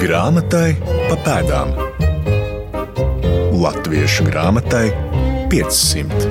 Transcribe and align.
Grāmatai 0.00 0.78
pa 0.80 1.16
pēdām. 1.20 1.74
Latviešu 3.60 4.24
grāmatai 4.30 4.86
500. 5.52 6.30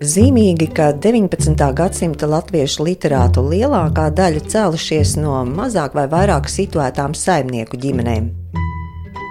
Zīmīgi, 0.00 0.70
ka 0.72 0.94
19. 0.96 1.68
gadsimta 1.76 2.30
latviešu 2.32 2.88
literātu 2.88 3.44
lielākā 3.52 4.08
daļa 4.16 4.46
cēlušies 4.48 5.18
no 5.20 5.36
mazāk 5.44 6.00
vai 6.00 6.08
vairāk 6.08 6.48
situētām 6.48 7.12
saimnieku 7.12 7.76
ģimenēm. 7.84 8.32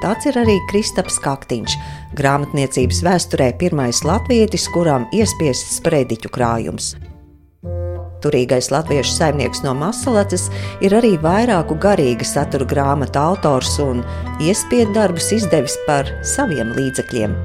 Tāds 0.06 0.30
ir 0.30 0.38
arī 0.46 0.62
Kristaps 0.70 1.18
Kaktiņš, 1.26 1.82
grāmatniecības 2.22 3.02
vēsturē 3.02 3.56
pirmais 3.58 4.06
latvietis, 4.06 4.70
kuram 4.78 5.10
iespiests 5.10 5.80
sprediķu 5.82 6.38
krājums. 6.38 6.94
Turīgais 8.24 8.68
latviešu 8.74 9.14
saimnieks 9.16 9.62
no 9.64 9.72
Masalacas 9.80 10.50
ir 10.84 10.96
arī 10.98 11.14
vairāku 11.24 11.78
garīga 11.80 12.28
satura 12.28 12.68
grāmatu 12.68 13.22
autors 13.22 13.78
un 13.84 14.04
iespiedu 14.44 14.92
darbus 14.98 15.32
izdevis 15.38 15.78
par 15.88 16.10
saviem 16.28 16.74
līdzekļiem. 16.76 17.38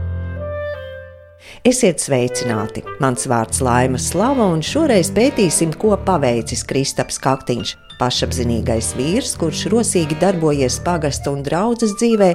Esiet 1.64 2.02
sveicināti! 2.02 2.82
Mans 3.00 3.28
vārds 3.30 3.62
Laima 3.64 4.00
Slava, 4.02 4.50
un 4.52 4.60
šoreiz 4.60 5.08
pētīsim, 5.14 5.70
ko 5.80 5.94
paveicis 5.96 6.66
Kristaps 6.68 7.16
Kaktiņš. 7.22 7.76
Pašapziņīgais 7.94 8.90
vīrs, 8.98 9.36
kurš 9.38 9.68
rosīgi 9.72 10.18
darbojies 10.18 10.80
pagasta 10.84 11.30
un 11.30 11.44
draudzes 11.46 11.94
dzīvē, 12.00 12.32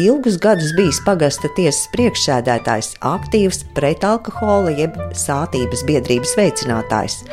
ilgus 0.00 0.38
gadus 0.40 0.70
bijis 0.78 1.00
pagasta 1.04 1.50
tiesas 1.56 1.90
priekšsēdētājs, 1.96 2.94
aktīvs 3.10 3.64
pretalkohola 3.74 4.76
jeb 4.78 4.94
sātības 5.18 5.82
biedrības 5.90 6.36
veicinātājs. 6.38 7.24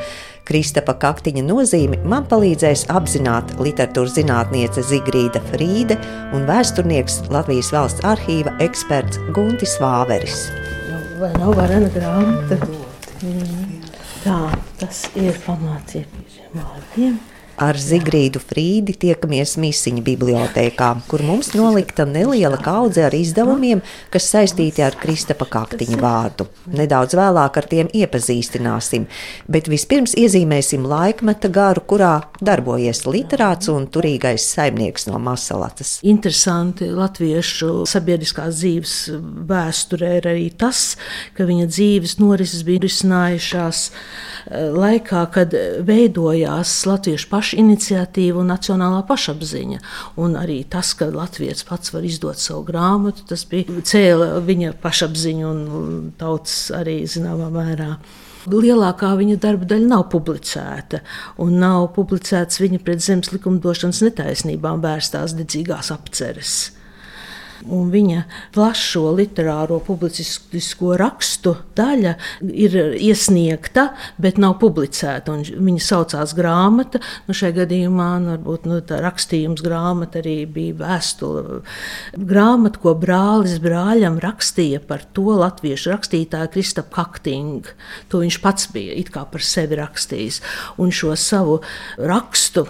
Kristapa 0.47 0.93
kaktiņa 0.95 1.41
nozīmi 1.43 1.97
man 2.07 2.23
palīdzēs 2.31 2.85
apzināt 2.95 3.49
literatūras 3.59 4.13
zinātniece 4.15 4.79
Zigrīda 4.87 5.41
Frīde 5.49 5.97
un 6.31 6.45
vēsturnieks 6.47 7.17
Latvijas 7.33 7.73
valsts 7.75 8.05
arhīva 8.07 8.53
eksperts 8.63 9.19
Guntis 9.35 9.75
Vāveris. 9.83 10.45
Vai 11.19 11.33
nav 11.35 11.51
varena 11.59 11.91
grāmata? 11.91 12.61
Tā, 14.23 14.39
tas 14.79 15.03
ir 15.19 15.35
pamācība 15.43 16.23
šiem 16.31 16.61
vārdiem. 16.61 17.19
Ar 17.57 17.73
Zigrīdu 17.81 18.37
Frīdi 18.37 18.93
tiekamies 19.01 19.55
Mīsiņa 19.57 20.03
bibliotēkā, 20.05 20.91
kur 21.09 21.23
mums 21.25 21.47
nolikta 21.57 22.03
neliela 22.05 22.59
kaudze 22.61 23.01
ar 23.07 23.15
izdevumiem, 23.17 23.79
kas 24.13 24.27
saistīti 24.29 24.83
ar 24.85 24.93
Kristapa 25.01 25.47
kaktiņa 25.49 25.97
vārdu. 25.97 26.45
Nedaudz 26.77 27.17
vēlāk 27.17 27.57
ar 27.57 27.67
tiem 27.71 27.89
iepazīstināsim, 27.97 29.07
bet 29.49 29.71
vispirms 29.73 30.13
iezīmēsim 30.21 30.85
laikmeta 30.85 31.49
garu, 31.49 31.81
kurā 31.89 32.11
darbojies 32.45 33.01
literāts 33.09 33.73
un 33.73 33.89
turīgais 33.89 34.45
saimnieks 34.53 35.09
no 35.09 35.17
Masalatas. 35.17 35.95
Interesanti 36.05 36.91
latviešu 36.93 37.87
sabiedriskās 37.89 38.61
dzīves 38.61 38.95
vēsturē 39.49 40.13
ir 40.19 40.29
arī 40.35 40.47
tas, 40.53 40.91
ka 41.33 41.49
viņa 41.49 41.65
dzīves 41.73 42.19
norises 42.21 42.61
bija 42.69 42.85
risinājušās 42.85 43.87
laikā, 44.51 45.23
kad 45.33 45.55
veidojās 45.87 46.73
latviešu 46.87 47.29
pašiniciatīva 47.31 48.41
un 48.41 48.51
nacionālā 48.53 49.01
pašapziņa. 49.07 49.81
Un 50.23 50.37
arī 50.39 50.61
tas, 50.69 50.93
ka 50.97 51.09
Latvijas 51.11 51.65
pats 51.67 51.93
var 51.95 52.07
izdot 52.07 52.39
savu 52.41 52.63
grāmatu, 52.67 53.25
tas 53.27 53.43
bija 53.49 53.81
cēla 53.83 54.37
viņa 54.45 54.77
pašapziņu 54.83 55.49
un 55.49 56.07
tautas 56.19 56.69
arī 56.75 57.01
zināmā 57.09 57.51
mērā. 57.53 57.91
Lielākā 58.47 59.09
viņa 59.19 59.35
darba 59.43 59.67
daļa 59.67 59.89
nav 59.91 60.05
publicēta, 60.13 61.01
un 61.43 61.57
nav 61.59 61.89
publicētas 61.97 62.61
viņa 62.63 62.79
pret 62.79 63.03
zemes 63.03 63.33
likumdošanas 63.33 63.99
netaisnībām 64.07 64.79
vērstās 64.85 65.35
dedzīgās 65.35 65.91
apceres 65.91 66.76
un 67.65 67.89
viņa 67.93 68.23
plašo 68.55 69.11
literāro 69.17 69.79
publicisko 69.83 70.95
rakstu 70.99 71.55
daļa 71.77 72.13
ir 72.51 72.77
iesniegta, 72.95 73.89
bet 74.21 74.39
nav 74.41 74.57
publicēta. 74.61 75.35
Viņa 75.57 75.83
saucās 75.83 76.33
grāmata. 76.37 77.01
Nu, 77.27 77.35
šajā 77.37 77.57
gadījumā 77.61 78.09
nu, 78.23 78.33
varbūt, 78.35 78.67
nu, 78.69 78.79
tā 78.85 79.01
rakstījums 79.03 79.63
grāmata 79.65 80.21
arī 80.21 80.37
bija 80.49 80.77
vēstule. 80.81 81.61
Grāmata, 82.17 82.81
ko 82.83 82.95
brālis 82.99 83.57
brāļam 83.63 84.19
rakstīja 84.23 84.81
par 84.87 85.05
to 85.17 85.37
latviešu 85.37 85.93
rakstītāju 85.95 86.53
Kristapu 86.55 86.95
Kaktingu. 86.97 87.77
To 88.11 88.23
viņš 88.23 88.41
pats 88.43 88.71
bija 88.73 88.97
it 88.97 89.11
kā 89.13 89.25
par 89.29 89.45
sevi 89.45 89.79
rakstījis. 89.79 90.41
Un 90.81 90.93
šo 90.93 91.15
savu 91.19 91.61
rakstu 91.97 92.67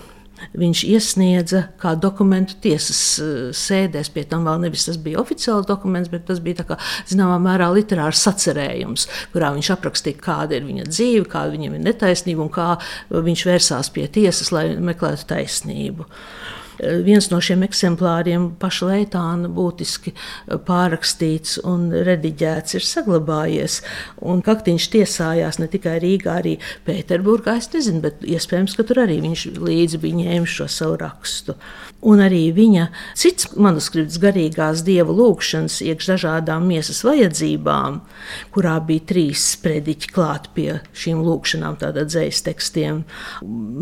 viņš 0.58 0.84
iesniedza 0.88 1.64
kā 1.81 1.94
dokumentu 2.00 2.58
tiesas 2.64 3.02
eh, 3.24 3.31
sēdēs. 3.56 4.12
Pie 4.14 4.25
tam 4.30 4.48
vēl 4.48 4.66
nevis 4.66 4.88
tas 4.90 5.00
bija 5.02 5.22
oficiāls 5.22 5.68
dokuments, 5.70 6.12
bet 6.14 6.28
tas 6.30 6.42
bija 6.44 6.66
kā, 6.68 6.80
zināmā 7.09 7.40
mērā 7.44 7.70
literārs 7.75 8.24
sacerējums, 8.28 9.08
kurā 9.34 9.53
viņš 9.56 9.72
aprakstīja, 9.78 10.22
kāda 10.24 10.59
ir 10.59 10.68
viņa 10.68 10.90
dzīve, 10.90 11.25
kāda 11.31 11.56
viņam 11.56 11.78
ir 11.78 11.86
netaisnība 11.88 12.46
un 12.46 12.53
kā 12.53 12.70
viņš 13.12 13.48
vērsās 13.50 13.92
pie 13.96 14.08
tiesas, 14.20 14.53
lai 14.56 14.70
meklētu 14.78 15.30
taisnību. 15.31 16.08
Viens 16.77 17.29
no 17.31 17.39
šiem 17.41 17.63
eksemplāriem 17.65 18.51
paša 18.61 18.91
Leitāna 18.91 19.49
būtiski 19.49 20.13
pārrakstīts 20.67 21.57
un 21.65 21.89
rediģēts 21.91 22.77
ir 22.77 22.85
saglabājies. 22.85 23.79
Un 24.21 24.43
Kaktiņš 24.45 24.89
tiesājās 24.93 25.57
ne 25.61 25.69
tikai 25.71 25.97
Rīgā, 26.03 26.38
arī 26.43 26.57
Pēterburgā. 26.88 27.57
Es 27.57 27.71
nezinu, 27.73 28.03
bet 28.05 28.21
iespējams, 28.27 28.77
ka 28.77 28.85
tur 28.88 29.03
arī 29.07 29.19
viņš 29.25 29.47
līdzi 29.57 30.01
bija 30.03 30.21
ņēmis 30.21 30.57
šo 30.59 30.69
savu 30.71 30.99
rakstu. 31.01 31.57
Un 32.05 32.21
arī 32.21 32.43
viņa 32.53 32.83
cits 33.17 33.49
manuskripts, 33.57 34.19
garīgās 34.21 34.83
dievu 34.85 35.15
lūgšanas, 35.17 35.79
iekš 35.81 36.11
dažādām 36.11 36.67
miesas 36.69 37.01
vajadzībām, 37.07 38.03
kurā 38.53 38.75
bija 38.85 39.07
trīs 39.09 39.47
sprediķi 39.55 40.11
klāt 40.13 40.51
pie 40.53 40.77
šīm 40.94 41.23
lūgšanām, 41.25 41.79
tātad 41.81 42.11
dzējas 42.11 42.44
tekstiem. 42.45 43.01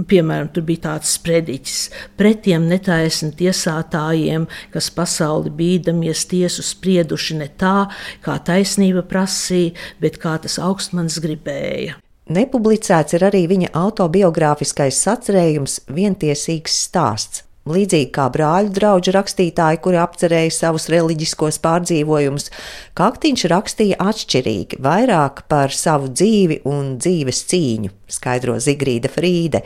Piemēram, 0.07 0.47
tur 0.55 0.63
bija 0.63 0.85
tāds 0.87 1.11
sprediķis 1.19 1.81
pretiem 2.15 2.69
net 2.71 2.84
netaisni 2.85 3.33
tiesātājiem, 3.33 4.45
kas 4.73 4.91
pasauli 4.93 5.49
bīdamies 5.49 6.25
tiesu 6.29 6.63
sprieduši 6.63 7.37
ne 7.39 7.49
tā, 7.57 7.89
kā 8.21 8.37
taisnība 8.37 9.01
prasīja, 9.01 9.73
bet 9.99 10.19
kā 10.21 10.37
tas 10.41 10.59
augstmans 10.59 11.19
gribēja. 11.19 11.97
Nepublicēts 12.29 13.13
ir 13.13 13.25
arī 13.25 13.45
viņa 13.47 13.73
autobiogrāfiskais 13.73 14.97
sacerējums 14.97 15.83
Vientiesīgs 15.89 16.77
stāsts. 16.87 17.43
Līdzīgi 17.65 18.11
kā 18.13 18.27
brāļu 18.29 18.69
draugu 18.75 19.09
rakstītāji, 19.15 19.79
kuri 19.81 19.97
apcerēja 19.97 20.51
savus 20.53 20.83
reliģiskos 20.93 21.57
pārdzīvojumus, 21.63 22.51
Kaktiņš 22.93 23.45
rakstīja 23.49 23.97
atšķirīgi, 24.05 24.77
vairāk 24.85 25.41
par 25.49 25.73
savu 25.73 26.11
dzīvi 26.13 26.59
un 26.69 26.99
dzīves 27.01 27.39
cīņu, 27.49 27.89
skaidro 28.19 28.59
Zigrīda 28.61 29.09
Frīde. 29.09 29.63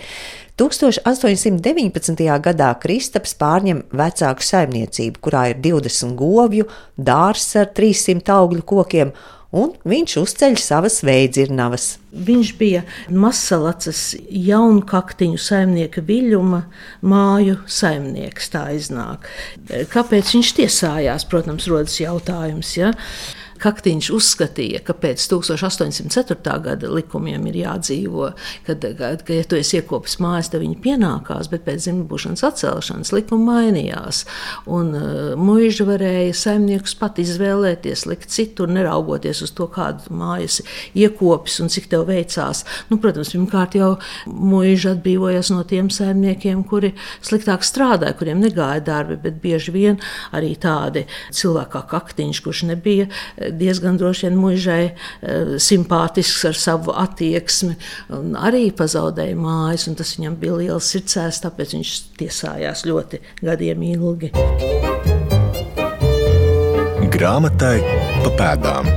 1819. 0.59 2.23
gadā 2.47 2.69
Kristaps 2.79 3.35
pārņem 3.39 3.83
vecāku 3.91 4.47
saimniecību, 4.47 5.19
kurā 5.19 5.43
ir 5.51 5.59
20 5.67 6.15
govju, 6.19 6.69
dārzs 6.95 7.51
ar 7.59 7.67
300 7.75 8.31
augļu 8.39 8.63
kokiem, 8.71 9.11
un 9.55 9.73
viņš 9.87 10.15
uzceļ 10.21 10.57
savas 10.61 10.99
veidzirnavas. 11.05 11.87
Viņš 12.13 12.51
bija 12.59 12.83
Masalacas 13.09 14.13
jaunkaktiņu 14.29 15.41
saimnieka 15.41 16.03
viļuma 16.05 16.63
māju 17.05 17.59
saimnieks, 17.69 18.49
tā 18.53 18.67
iznāk. 18.77 19.29
Kāpēc 19.93 20.33
viņš 20.35 20.53
tiesājās, 20.61 21.27
protams, 21.29 21.69
rodas 21.71 21.99
jautājums. 22.01 22.75
Ja? 22.77 22.93
Kaktiņš 23.59 24.09
uzskatīja, 24.15 24.79
ka 24.87 24.93
pēc 24.95 25.23
1804. 25.31 26.53
gada 26.63 26.89
likumiem 26.91 27.47
ir 27.51 27.57
jādzīvo, 27.63 28.29
kad, 28.67 28.85
kad, 28.97 29.23
ka, 29.27 29.35
ja 29.35 29.43
tu 29.43 29.57
esi 29.59 29.79
iekopis 29.79 30.15
mājas, 30.23 30.51
tad 30.53 30.63
viņi 30.63 30.77
pienākās, 30.83 31.49
bet 31.51 31.65
pēc 31.67 31.83
zimtbūšanas 31.87 32.45
atcelšanas 32.47 33.11
likuma 33.15 33.57
mainījās. 33.57 34.23
Un 34.71 34.93
uh, 34.95 35.17
mūža 35.39 35.87
varēja 35.89 36.37
saimniekus 36.39 36.95
pat 36.99 37.19
izvēlēties, 37.19 38.05
likt 38.09 38.31
citur, 38.31 38.71
neraugoties 38.71 39.43
uz 39.43 39.53
to, 39.57 39.67
kādu 39.71 40.15
mājas 40.15 40.61
iekopis 40.97 41.59
un 41.63 41.71
cik 41.73 41.89
tev 41.91 42.07
veicās. 42.09 42.63
Nu, 42.89 42.99
protams, 43.01 43.33
pirmkārt 43.35 43.75
jau 43.79 43.91
mūža 44.27 44.95
atbrīvojās 44.95 45.51
no 45.51 45.65
tiem 45.67 45.91
saimniekiem, 45.93 46.63
kuri 46.69 46.93
sliktāk 47.19 47.67
strādāja, 47.67 48.15
kuriem 48.19 48.39
negāja 48.43 48.85
darbi, 48.87 49.19
bet 49.27 49.41
bieži 49.43 49.75
vien 49.75 49.99
arī 50.35 50.55
tādi 50.59 51.05
cilvēki 51.35 51.75
kā 51.75 51.83
Kaktiņš, 51.89 52.39
kurš 52.45 52.63
nebija 52.69 53.09
diezgan 53.55 53.97
droši 53.99 54.27
vien 54.27 54.39
mužai 54.39 54.83
eh, 54.89 55.55
simpātisks 55.61 56.45
ar 56.49 56.57
savu 56.57 56.95
attieksmi, 56.95 57.75
arī 58.39 58.69
pazaudēja 58.75 59.37
mājas, 59.39 59.87
un 59.89 59.97
tas 59.99 60.15
viņam 60.17 60.39
bija 60.41 60.59
liels 60.63 60.91
sirdsēs, 60.93 61.41
tāpēc 61.45 61.77
viņš 61.77 61.93
tiesājās 62.19 62.85
ļoti 62.89 63.21
gadiem 63.43 63.87
ilgi. 63.93 64.33
Grāmatai 67.09 67.77
pa 68.23 68.35
pēdām. 68.39 68.93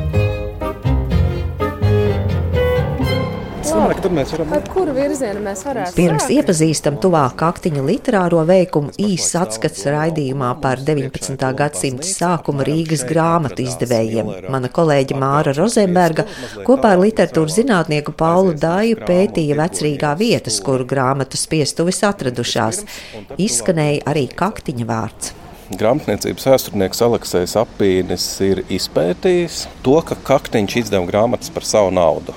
Domāju, 3.72 3.96
ka 3.98 4.04
tur 4.04 4.14
mēs 4.16 4.32
varam. 4.34 4.52
Ar 4.56 4.64
kuru 4.72 4.94
virzienu 4.96 5.42
mēs 5.44 5.64
varētu? 5.66 5.96
Pirms 5.96 6.28
iepazīstam 6.32 6.98
tuvāk 7.02 7.34
kaktiņa 7.40 7.84
literāro 7.86 8.42
veikumu 8.48 8.92
īsts 9.00 9.36
atskats 9.40 9.84
raidījumā 9.88 10.52
par 10.62 10.82
19. 10.86 11.50
gadsimta 11.58 12.08
sākuma 12.08 12.66
Rīgas 12.68 13.04
grāmatu 13.08 13.64
izdevējiem. 13.66 14.32
Mana 14.52 14.70
kolēģe 14.72 15.18
Māra 15.18 15.54
Rozenberga 15.56 16.26
kopā 16.66 16.94
ar 16.96 17.02
literatūras 17.02 17.58
zinātnieku 17.60 18.14
Paulu 18.16 18.56
Dāju 18.58 19.00
pētīja 19.02 19.58
vecrīgā 19.60 20.14
vietas, 20.20 20.60
kuru 20.64 20.88
grāmatu 20.88 21.40
spiestuvis 21.40 22.02
atradušās. 22.08 22.84
Izskanēja 23.40 24.04
arī 24.12 24.28
kaktiņa 24.36 24.88
vārds. 24.88 25.36
Grāmatniecības 25.72 26.44
vēsturnieks 26.50 27.00
Aleksis 27.06 27.54
Apīnis 27.56 28.26
ir 28.44 28.60
izpētījis 28.72 29.62
to, 29.86 29.94
ka 30.04 30.18
Kaktiņš 30.26 30.74
izdeva 30.82 31.08
grāmatas 31.08 31.52
par 31.54 31.64
savu 31.64 31.94
naudu, 31.96 32.34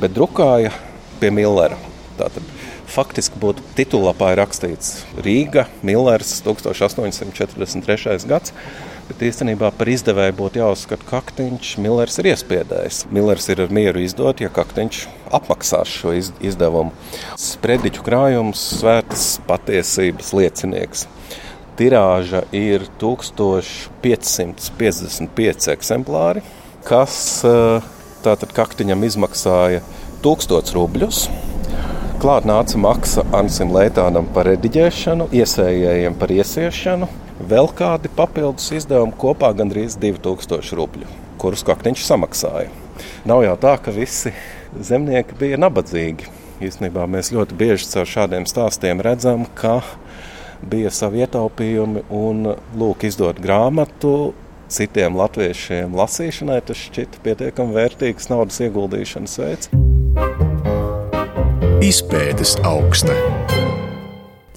bet 0.00 0.14
drukāja 0.16 0.72
pie 1.20 1.30
Millera. 1.34 1.78
Tātad 2.18 2.42
faktiski 2.88 3.38
būtu 3.38 3.62
titulapā 3.78 4.32
rakstīts 4.38 5.04
Rīga, 5.22 5.68
Millers, 5.86 6.40
1843. 6.46 8.26
gads. 8.28 8.54
Bet 9.08 9.22
īstenībā 9.24 9.70
par 9.72 9.88
izdevēju 9.88 10.34
būtu 10.36 10.60
jāuzskata, 10.60 11.04
ka 11.06 11.22
Kaktiņš 11.22 11.78
Millers 11.80 12.18
ir 12.20 12.26
iespiedējis. 12.34 13.06
Millers 13.14 13.48
ir 13.48 13.62
ar 13.64 13.70
mieru 13.72 14.02
izdot, 14.04 14.42
ja 14.44 14.50
Kaktiņš 14.52 15.06
apmaksās 15.38 15.88
šo 15.88 16.12
izdevumu. 16.44 16.92
Sprediķu 17.40 18.04
krājums, 18.04 18.60
svētas 18.82 19.38
patiesības 19.48 20.34
liecinieks 20.36 21.08
tirāža 21.78 22.42
ir 22.54 22.86
1555 23.00 25.72
eksemplāri, 25.72 26.42
kas 26.88 27.44
eh, 27.46 27.82
tātad 28.28 28.52
kaktiņam 28.56 29.06
izmaksāja 29.08 29.80
1000 30.24 30.74
rubļus. 30.76 31.22
Klāt 32.18 32.48
nāca 32.48 32.80
maksa 32.82 33.22
Ansim 33.36 33.70
Leitānam 33.72 34.26
par 34.34 34.48
rediģēšanu, 34.50 35.28
iesējējiem 35.38 36.16
par 36.18 36.32
iesiešanu, 36.34 37.08
vēl 37.48 37.70
kādi 37.78 38.10
papildus 38.18 38.72
izdevumi 38.74 39.14
kopā 39.20 39.52
gandrīz 39.56 39.96
2000 40.02 40.74
rubļu, 40.76 41.08
kurus 41.38 41.62
kaktiņš 41.68 42.04
samaksāja. 42.08 42.72
Nav 43.28 43.44
jau 43.46 43.54
tā, 43.62 43.76
ka 43.78 43.94
visi 43.94 44.34
zemnieki 44.74 45.38
bija 45.38 45.60
nabadzīgi. 45.62 46.26
Īstenībā 46.66 47.06
mēs 47.06 47.30
ļoti 47.30 47.54
bieži 47.54 47.86
caur 47.92 48.10
šādiem 48.10 48.48
stāstiem 48.50 49.00
redzam, 49.04 49.46
ka 49.54 49.78
bija 50.66 50.90
savi 50.90 51.22
ietaupījumi 51.22 52.02
un 52.10 52.50
lūk, 52.76 53.06
izdot 53.06 53.38
grāmatu. 53.38 54.32
Citiem 54.68 55.14
latviešiem 55.16 55.94
lasīšanai 55.96 56.58
tas 56.68 56.76
šķita 56.76 57.22
pietiekami 57.24 57.72
vērtīgs 57.72 58.28
naudas 58.28 58.58
ieguldīšanas 58.66 59.36
veids. 59.40 59.70
Izpētes 61.80 62.52
augsta. 62.68 63.16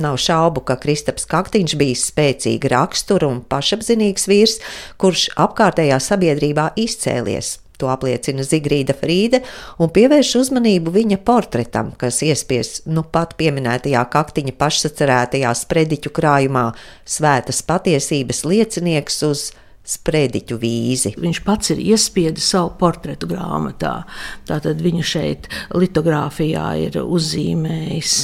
Nav 0.04 0.18
šaubu, 0.20 0.66
ka 0.68 0.76
Kristaps 0.82 1.24
Kaktiņš 1.32 1.76
bija 1.80 2.00
spēcīga 2.02 2.74
rakstura 2.74 3.30
un 3.32 3.40
pašapziņīgs 3.48 4.28
vīrs, 4.28 4.58
kurš 5.00 5.30
apkārtējā 5.40 6.02
sabiedrībā 6.04 6.74
izcēlies. 6.76 7.60
To 7.80 7.88
apliecina 7.94 8.44
Zigrīda 8.44 8.94
Frīde 8.98 9.40
un 9.82 9.90
pievērš 9.96 10.36
uzmanību 10.42 10.92
viņa 10.98 11.22
portretam, 11.26 11.96
kas 11.96 12.20
iespiests 12.28 12.84
nu 12.92 13.06
pat 13.08 13.38
pieminētajā 13.40 14.04
kaktiņa 14.12 14.58
pašsacerētajā 14.60 15.56
sprediķu 15.64 16.12
krājumā 16.20 16.68
Svētas 17.08 17.64
patiesības 17.66 18.44
liecinieks 18.52 19.24
uz 19.32 19.48
sprediķu 19.88 20.58
vīzi. 20.62 21.16
Viņš 21.20 21.42
pats 21.46 21.74
ir 21.74 21.82
iespiedis 21.82 22.52
savu 22.54 22.76
portretu 22.80 23.30
grāmatā. 23.32 24.02
Tātad 24.50 24.82
viņu 24.84 25.04
šeit 25.08 25.50
litogrāfijā 25.74 26.68
ir 26.86 27.02
uzzīmējis 27.02 28.16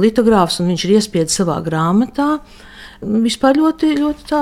litogrāfs, 0.00 0.60
un 0.62 0.72
viņš 0.72 0.88
ir 0.88 0.96
iespiedis 0.98 1.40
savā 1.42 1.60
grāmatā 1.66 2.32
vispār 3.00 3.56
ļoti, 3.56 3.94
ļoti 3.96 4.40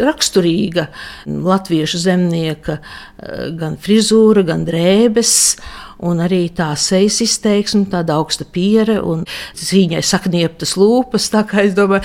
raksturīga 0.00 0.86
latviešu 1.28 2.00
zemnieka, 2.06 2.78
eh, 2.78 3.50
gan 3.58 3.76
frizūra, 3.76 4.44
gan 4.46 4.64
drēbes. 4.64 5.56
Un 6.02 6.18
arī 6.24 6.48
tā 6.50 6.72
sejas 6.74 7.20
izteiksme, 7.22 7.84
tāda 7.92 8.16
augsta 8.18 8.42
piere 8.42 8.98
un 9.06 9.22
cīņai 9.58 10.02
saknieptas 10.02 10.74
lūpas. 10.80 11.28
Tā 11.30 11.44
kā 11.46 11.62
es 11.68 11.76
domāju, 11.78 12.02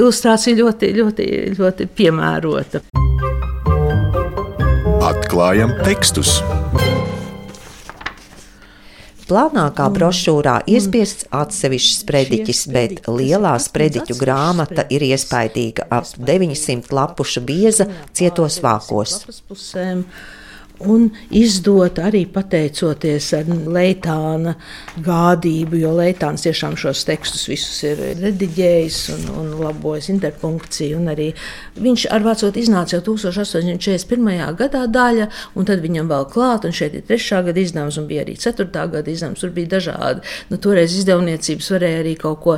ilustrācija 0.00 0.56
ļoti, 0.56 0.92
ļoti, 0.96 1.28
ļoti 1.58 1.88
piemērota. 2.00 2.84
Atklājam 5.10 5.76
tekstus! 5.84 6.38
Plānākā 9.30 9.84
brošūrā 9.94 10.56
iespiests 10.66 11.28
atsevišķs 11.30 12.00
sprediķis, 12.02 12.64
bet 12.74 13.04
lielā 13.06 13.52
sprediķu 13.62 14.16
grāmata 14.18 14.88
ir 14.90 15.04
iespaidīga 15.06 15.86
ap 15.86 16.08
900 16.18 16.90
lapušu 16.96 17.44
bieza 17.46 17.86
cietos 18.10 18.58
vākos 18.64 19.20
un 20.88 21.08
izdot 21.36 21.98
arī 22.00 22.22
pateicoties 22.30 23.30
Leitāna 23.70 24.54
gādību, 25.04 25.78
jo 25.82 25.92
Leitāns 25.98 26.44
tiešām 26.46 26.76
šos 26.80 27.02
tekstus 27.08 27.46
visus 27.50 27.82
ir 27.84 28.00
rediģējis 28.20 29.00
un, 29.14 29.26
un 29.42 29.50
labojis 29.60 30.10
interpunkciju. 30.14 31.00
Un 31.00 31.12
arī 31.12 31.28
viņš 31.80 32.06
ar 32.14 32.24
vācot 32.24 32.56
iznāca 32.60 32.96
jau 32.96 33.02
1841. 33.10 34.56
gadā 34.60 34.86
daļa, 34.90 35.28
un 35.54 35.68
tad 35.68 35.84
viņam 35.84 36.08
vēl 36.10 36.28
klāt, 36.32 36.66
un 36.68 36.76
šeit 36.76 36.96
ir 36.96 37.04
trešā 37.08 37.42
gada 37.48 37.60
izdevums, 37.60 38.00
un 38.00 38.08
bija 38.10 38.24
arī 38.24 38.38
ceturtā 38.40 38.86
gada 38.90 39.12
izdevums, 39.12 39.44
tur 39.44 39.52
bija 39.56 39.74
dažādi. 39.76 40.24
Nu, 40.50 40.60
toreiz 40.62 40.96
izdevniecības 40.96 41.70
varēja 41.76 42.00
arī 42.04 42.16
kaut 42.20 42.40
ko 42.44 42.56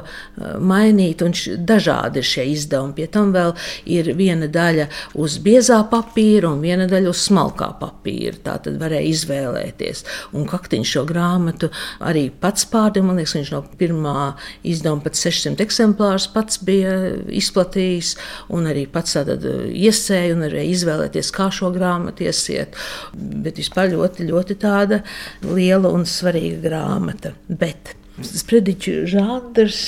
mainīt, 0.63 1.25
un 1.27 1.35
dažādi 1.67 2.23
ir 2.23 2.29
šie 2.29 2.47
izdevumi. 2.55 2.97
Pie 3.01 3.11
tam 3.13 3.35
vēl 3.35 3.55
ir 3.91 4.13
viena 4.19 4.47
daļa 4.53 4.89
uz 5.19 5.39
biezā 5.43 5.83
papīra 5.91 6.53
un 6.53 6.63
viena 6.63 6.87
daļa 6.91 7.11
uz 7.11 7.27
smalkā 7.27 7.73
papīra 7.81 8.12
papīra. 8.13 8.37
Tā 8.43 8.59
tad 8.63 8.79
varēja 8.81 9.09
izvēlēties. 9.11 10.05
Un 10.35 10.47
Kaktiņš 10.47 10.93
šo 10.93 11.05
grāmatu 11.07 11.71
arī 12.01 12.31
pats 12.31 12.67
pārdeva. 12.67 13.07
Man 13.07 13.17
liekas, 13.17 13.37
viņš 13.37 13.53
no 13.53 13.63
pirmā 13.79 14.35
izdevuma 14.65 15.03
pat 15.03 15.17
600 15.17 15.63
eksemplārus 15.63 16.29
pats 16.33 16.59
bija 16.63 17.17
izplatījis 17.29 18.17
un 18.51 18.67
arī 18.67 18.87
pats 18.87 19.17
tātad 19.17 19.45
iesēja 19.73 20.37
un 20.37 20.47
arī 20.49 20.69
izvēlēties, 20.73 21.33
kā 21.33 21.51
šo 21.51 21.73
grāmatu 21.75 22.27
iesiet. 22.27 22.77
Bet 23.15 23.59
vispār 23.59 23.93
ļoti, 23.93 24.29
ļoti 24.29 24.59
tāda 24.61 25.03
liela 25.43 25.93
un 25.93 26.07
svarīga 26.07 26.63
grāmata. 26.69 27.35
Bet 27.49 27.97
Sprediķu 28.23 29.07
žanrs 29.09 29.79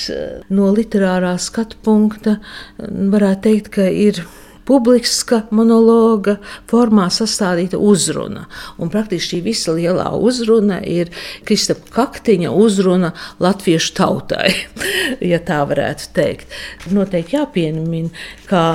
no 0.49 0.71
literārā 0.73 1.35
skatu 1.39 1.77
punkta 1.85 2.39
varētu 2.81 3.43
teikt, 3.45 3.69
ka 3.77 3.85
ir 3.85 4.23
publiska 4.65 5.43
monologa 5.55 6.37
formā 6.69 7.07
sastādīta 7.13 7.79
uzruna. 7.81 8.45
Un 8.81 8.91
praktiski 8.93 9.35
šī 9.35 9.41
visa 9.45 9.75
lielā 9.75 10.09
uzruna 10.17 10.81
ir 10.81 11.11
Kristapa 11.45 11.93
Kaktiņa 11.95 12.51
uzruna 12.51 13.13
latviešu 13.43 13.95
tautai, 13.97 14.51
ja 15.31 15.41
tā 15.45 15.61
varētu 15.69 16.11
teikt. 16.15 16.59
Noteikti 16.93 17.37
jāpiemina, 17.37 18.11
ka 18.49 18.65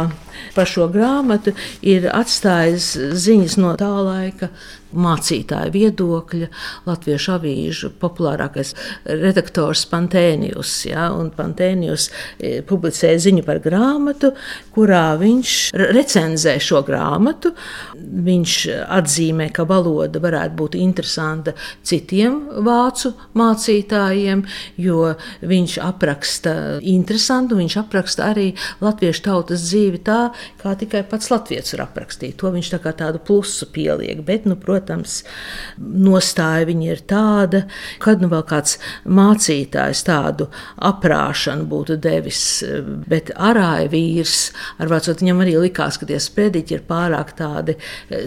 par 0.56 0.68
šo 0.70 0.88
grāmatu 0.92 1.54
ir 1.82 2.10
atstājis 2.12 2.92
ziņas 3.24 3.58
no 3.60 3.74
tā 3.80 3.90
laika 3.90 4.50
mācītāja 4.90 5.70
viedokļa, 5.74 6.48
latviešu 6.88 7.32
avīžu 7.36 7.90
populārākais 8.00 8.72
redaktors 9.06 9.84
Pantēnijus. 9.90 10.72
Ja, 10.88 11.08
Pantēnijus 11.36 12.08
e, 12.10 12.60
publicēja 12.66 13.20
ziņu 13.26 13.44
par 13.46 13.60
grāmatu, 13.62 14.32
kurā 14.74 15.14
viņš 15.20 15.56
recenzē 15.94 16.56
šo 16.62 16.82
grāmatu. 16.86 17.54
Viņš 18.00 18.56
atzīmē, 18.98 19.50
ka 19.54 19.66
valoda 19.68 20.22
varētu 20.22 20.58
būt 20.58 20.78
interesanta 20.80 21.54
citiem 21.86 22.40
vācu 22.66 23.14
mācītājiem, 23.38 24.44
jo 24.80 25.12
viņš 25.46 25.78
apraksta 25.86 26.54
interesantu, 26.82 27.60
viņš 27.60 27.78
apraksta 27.84 28.30
arī 28.32 28.50
latviešu 28.82 29.26
tautas 29.28 29.68
dzīvi 29.68 30.02
tā, 30.06 30.29
kā 30.60 30.74
tikai 30.78 31.02
pats 31.08 31.30
latviečs 31.32 31.74
var 31.76 31.86
aprakstīt. 31.86 32.36
To 32.40 32.52
viņš 32.54 32.72
tā 32.74 32.80
kā 32.82 32.92
tādu 32.96 33.20
plusu 33.22 33.68
pieliek. 33.72 34.22
Bet, 34.26 34.46
nu, 34.48 34.56
protams, 34.60 35.20
nostāja 35.78 36.68
viņa 36.68 36.90
ir 36.90 37.02
tāda, 37.10 37.62
kad 38.02 38.22
nu 38.22 38.30
vēl 38.32 38.44
kāds 38.48 38.78
mācītājs 39.04 40.04
tādu 40.08 40.50
aprāšanu 40.90 41.66
būtu 41.70 41.98
devis, 42.00 42.42
bet 43.10 43.32
arāja 43.36 43.90
vīrs, 43.92 44.50
ar 44.80 44.92
vācot 44.92 45.22
viņam 45.22 45.42
arī 45.44 45.56
likās, 45.60 46.00
ka 46.00 46.08
tie 46.08 46.20
sprediķi 46.20 46.78
ir 46.78 46.86
pārāk 46.88 47.34
tādi 47.38 47.76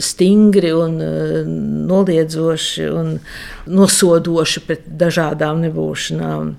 stingri 0.03 0.73
un 0.75 0.99
noliedzoši 1.89 2.89
un 2.91 3.15
nosodoši 3.69 4.67
pret 4.67 4.85
dažādām 4.99 5.63
nebūšanām. 5.67 6.53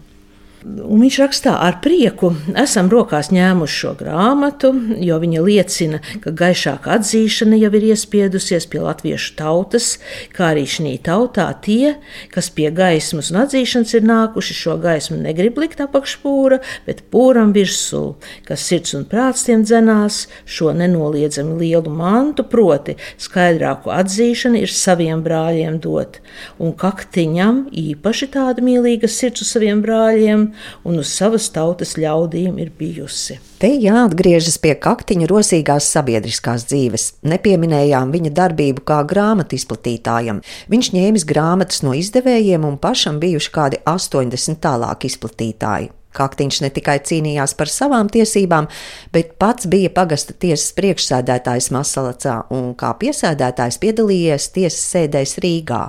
Un 0.64 1.02
viņš 1.02 1.16
rakstā 1.20 1.52
ar 1.60 1.74
prieku, 1.84 2.30
esam 2.56 2.86
rokās 2.88 3.28
ņēmuši 3.34 3.74
šo 3.82 3.90
grāmatu, 4.00 4.70
jo 4.96 5.18
viņa 5.20 5.42
liecina, 5.44 5.98
ka 6.24 6.30
gaišāka 6.32 6.94
atzīšana 6.94 7.58
jau 7.60 7.68
ir 7.76 7.84
iespiedusies 7.90 8.64
pie 8.72 8.80
latviešu 8.80 9.34
tautas, 9.36 9.88
kā 10.32 10.54
arī 10.54 10.62
šī 10.64 10.94
tautā 11.04 11.50
tie, 11.60 11.98
kas 12.32 12.48
pie 12.48 12.70
gaismas 12.72 13.28
un 13.28 13.42
atzīšanas 13.42 13.92
ir 13.98 14.06
nākuši, 14.08 14.56
šo 14.56 14.78
gaismu 14.80 15.18
negrib 15.20 15.60
likt 15.60 15.82
apakšpūra, 15.84 16.62
bet 16.88 17.04
pūram 17.12 17.52
virsū, 17.52 18.14
kas 18.48 18.64
sirds 18.64 18.96
un 18.96 19.04
prāts 19.10 19.44
tiem 19.44 19.66
dzenās, 19.68 20.22
šo 20.48 20.72
nenoliedzami 20.72 21.58
lielu 21.60 21.92
mantu, 21.92 22.48
proti 22.48 22.96
skaidrāku 23.20 23.92
atzīšanu 23.92 24.64
ir 24.64 24.72
saviem 24.72 25.20
brāļiem 25.28 25.76
dot, 25.84 26.22
un 26.56 26.72
kaktiņam 26.72 27.66
īpaši 27.84 28.32
tāda 28.32 28.64
mīlīga 28.64 29.12
sirds 29.12 29.44
uz 29.44 29.52
saviem 29.58 29.84
brāļiem, 29.84 30.53
un 30.84 31.00
uz 31.02 31.10
savas 31.14 31.48
tautas 31.54 31.96
ļaudīm 32.00 32.60
ir 32.62 32.70
bijusi. 32.78 33.38
Te 33.62 33.70
jāatgriežas 33.80 34.58
pie 34.60 34.74
kaktiņa 34.76 35.28
rosīgās 35.30 35.88
sabiedriskās 35.94 36.66
dzīves. 36.68 37.08
Nepieminējām 37.24 38.12
viņa 38.14 38.32
darbību 38.36 38.84
kā 38.88 39.00
grāmatu 39.08 39.58
izplatītājam. 39.58 40.42
Viņš 40.72 40.92
ņēmis 40.94 41.26
grāmatas 41.28 41.84
no 41.86 41.94
izdevējiem 41.96 42.66
un 42.68 42.80
pašam 42.82 43.20
bijuši 43.22 43.52
kādi 43.54 43.82
80 43.88 44.60
tālāk 44.64 45.06
izplatītāji. 45.08 45.92
Kaktiņš 46.14 46.60
ne 46.62 46.70
tikai 46.74 47.00
cīnījās 47.02 47.56
par 47.58 47.70
savām 47.70 48.10
tiesībām, 48.12 48.68
bet 49.14 49.34
pats 49.40 49.66
bija 49.70 49.90
pagasta 49.94 50.36
tiesas 50.44 50.70
priekšsēdētājs 50.76 51.72
Masalacā 51.74 52.36
un 52.54 52.70
kā 52.78 52.92
piesēdētājs 53.00 53.80
piedalījies 53.82 54.52
tiesas 54.54 54.84
sēdēs 54.94 55.38
Rīgā 55.42 55.82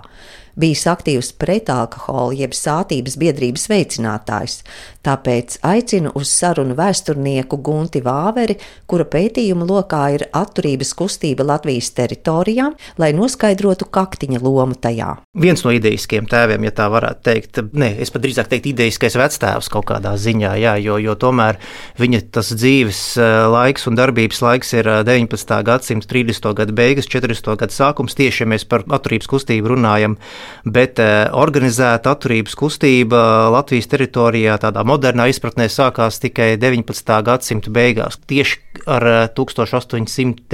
bijis 0.59 0.85
aktīvs 0.88 1.33
pretalkohola 1.39 2.35
jeb 2.35 2.55
sātības 2.55 3.17
biedrības 3.19 3.67
veicinātājs, 3.71 4.62
tāpēc 5.05 5.59
aicinu 5.67 6.13
uz 6.15 6.31
sarunu 6.31 6.75
vēsturnieku 6.77 7.59
Gunti 7.63 8.01
Vāveri, 8.05 8.57
kura 8.88 9.05
pētījuma 9.09 9.67
lokā 9.67 10.01
ir 10.15 10.25
atturības 10.35 10.93
kustība 10.97 11.45
Latvijas 11.47 11.91
teritorijā, 11.97 12.69
lai 13.01 13.12
noskaidrotu 13.17 13.89
kaktiņa 13.91 14.41
lomu 14.43 14.77
tajā. 14.79 15.12
Viens 15.45 15.65
no 15.65 15.74
idejiskiem 15.75 16.29
tēviem, 16.31 16.67
ja 16.69 16.74
tā 16.75 16.88
varētu 16.91 17.25
teikt, 17.27 17.62
ne, 17.75 17.91
es 18.01 18.13
pat 18.13 18.24
drīzāk 18.25 18.50
teiktu 18.51 18.71
idejiskais 18.71 19.17
vectēvs 19.19 19.69
kaut 19.74 19.89
kādā 19.91 20.15
ziņā, 20.19 20.55
jā, 20.62 20.75
jo, 20.81 20.97
jo 21.03 21.17
tomēr 21.19 21.59
viņa 22.00 22.24
tas 22.35 22.53
dzīves 22.55 23.01
eh, 23.19 23.35
laiks 23.51 23.89
un 23.89 24.00
darbības 24.00 24.41
laiks 24.45 24.74
ir 24.79 24.89
19. 25.07 25.59
gadsimta 25.67 26.09
30. 26.12 26.51
gada 26.57 26.75
beigas, 26.75 27.09
40. 27.12 27.51
gada 27.59 27.74
sākums, 27.74 28.15
tieši 28.17 28.43
ja 28.45 28.50
mēs 28.55 28.65
par 28.69 28.85
atturības 28.95 29.29
kustību 29.29 29.75
runājam, 29.75 30.17
bet 30.65 30.99
eh, 30.99 31.25
organizēta 31.33 32.15
atturības 32.15 32.55
kustība 32.59 33.49
Latvijas 33.53 33.89
teritorijā 33.91 34.57
tādā 34.61 34.83
modernā 34.87 35.27
izpratnē 35.31 35.67
sākās 35.71 36.19
tikai 36.23 36.55
19. 36.61 37.17
gadsimta 37.25 37.73
beigās. 37.73 38.19
Tieši 38.29 38.61
ar 38.91 39.05
1891. 39.37 40.45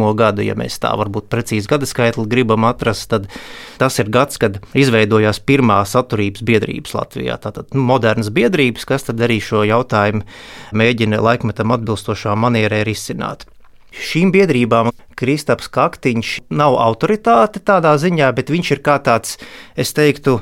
Eh, 0.00 0.14
gadu, 0.20 0.44
ja 0.44 0.56
mēs 0.58 0.78
tā 0.82 0.92
varbūt 1.00 1.30
precīzi 1.32 1.70
gada 1.70 1.88
skaitli 1.88 2.26
gribam 2.30 2.64
atrast, 2.68 3.08
tad 3.10 3.28
tas 3.80 3.98
ir 3.98 4.10
gads, 4.12 4.38
kad 4.40 4.60
izveidojās 4.76 5.42
pirmās 5.42 5.96
atturības 5.98 6.44
biedrības 6.46 6.96
Latvijā. 6.96 7.38
Tātad 7.42 7.74
nu, 7.74 7.84
modernas 7.90 8.30
biedrības, 8.34 8.86
kas 8.88 9.08
tad 9.08 9.22
arī 9.24 9.40
šo 9.44 9.64
jautājumu 9.68 10.22
mēģina 10.76 11.20
laikmetam 11.24 11.74
atbilstošā 11.76 12.36
manierē 12.38 12.84
risināt. 12.86 13.49
Šīm 13.90 14.30
biedrībām 14.34 14.92
Kristaps 15.18 15.68
Kaktiņš 15.72 16.36
nav 16.54 16.78
autoritāte 16.80 17.60
tādā 17.60 17.96
ziņā, 18.00 18.30
bet 18.36 18.52
viņš 18.52 18.74
ir 18.76 18.82
kā 18.86 18.96
tāds, 19.02 19.36
es 19.76 19.92
teiktu, 19.96 20.38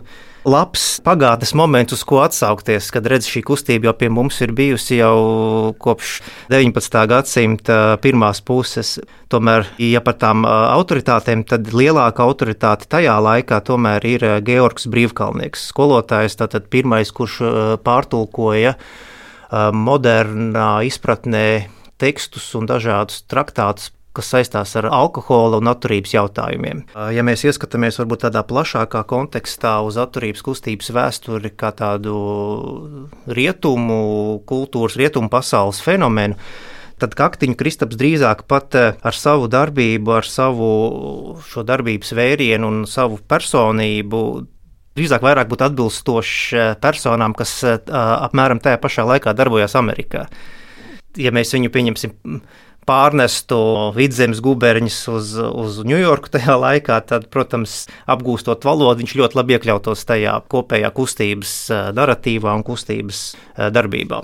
labs 0.49 0.85
pagātnes 1.05 1.53
moments, 1.57 1.93
uz 1.97 2.05
ko 2.07 2.21
atsaukties, 2.23 2.91
kad 2.95 3.07
redz 3.11 3.29
šī 3.29 3.43
kustība 3.47 3.91
jau 3.91 3.95
pie 3.99 4.09
mums 4.13 4.39
ir 4.45 4.53
bijusi 4.57 5.01
jau 5.01 5.75
kopš 5.83 6.19
19. 6.53 7.01
gadsimta 7.11 7.79
pirmās 8.03 8.41
puses. 8.45 8.97
Tomēr, 9.33 9.67
ja 9.83 10.01
par 10.05 10.17
tām 10.21 10.47
autoritātēm, 10.49 11.45
tad 11.49 11.73
lielāka 11.75 12.25
autoritāte 12.25 12.89
tajā 12.89 13.19
laikā 13.25 13.61
tomēr 13.67 14.07
ir 14.09 14.27
Georgs 14.47 14.89
Brīvkalnieks, 14.89 15.69
skolotājs, 15.73 16.39
tātad 16.41 16.71
pirmais, 16.73 17.13
kurš 17.13 17.41
pārtulkoja 17.85 18.77
modernā 19.75 20.71
izpratnē 20.89 21.49
tekstus 22.01 22.51
un 22.59 22.69
dažādus 22.71 23.25
traktātus 23.31 23.93
kas 24.19 24.33
saistās 24.33 24.75
ar 24.79 24.89
alkohola 24.91 25.61
un 25.61 25.71
atturības 25.71 26.15
jautājumiem. 26.17 26.83
Ja 27.15 27.25
mēs 27.27 27.45
ieskatāmies 27.47 28.01
varbūt 28.01 28.25
tādā 28.27 28.43
plašākā 28.49 29.05
kontekstā 29.09 29.79
uz 29.87 29.99
atturības 30.01 30.43
kustības 30.47 30.91
vēsturi 30.97 31.53
kā 31.55 31.71
tādu 31.77 32.17
rietumu 33.31 34.41
kultūras, 34.49 34.99
rietumu 34.99 35.31
pasaules 35.33 35.81
fenomenu, 35.85 36.39
tad 36.99 37.15
Kaktiņu 37.19 37.55
Kristaps 37.59 37.99
drīzāk 37.99 38.47
pat 38.51 38.75
ar 38.75 39.15
savu 39.15 39.47
darbību, 39.53 40.17
ar 40.19 40.27
savu 40.27 40.71
šo 41.47 41.63
darbības 41.67 42.15
vērienu 42.19 42.73
un 42.73 42.85
savu 42.91 43.21
personību 43.23 44.23
drīzāk 44.99 45.23
vairāk 45.23 45.47
būtu 45.47 45.69
atbilstošs 45.69 46.39
personām, 46.83 47.39
kas 47.39 47.61
apmēram 47.63 48.59
tajā 48.59 48.81
pašā 48.83 49.07
laikā 49.07 49.37
darbojās 49.39 49.79
Amerikā 49.79 50.27
ja 51.17 51.33
mēs 51.35 51.55
viņu 51.57 51.71
pieņemsim 51.73 52.17
pārnestu 52.89 53.59
vidzemes 53.97 54.41
guberņus 54.45 54.99
uz, 55.13 55.37
uz 55.37 55.79
Ņujorku 55.85 56.33
tajā 56.33 56.57
laikā, 56.57 56.99
tad, 57.09 57.29
protams, 57.33 57.83
apgūstot 58.09 58.65
valodu, 58.65 59.03
viņš 59.03 59.17
ļoti 59.21 59.41
labi 59.41 59.59
iekļautos 59.59 60.05
tajā 60.09 60.39
kopējā 60.49 60.93
kustības 60.97 61.55
narratīvā 61.97 62.57
un 62.57 62.65
kustības 62.65 63.25
darbībā. 63.77 64.23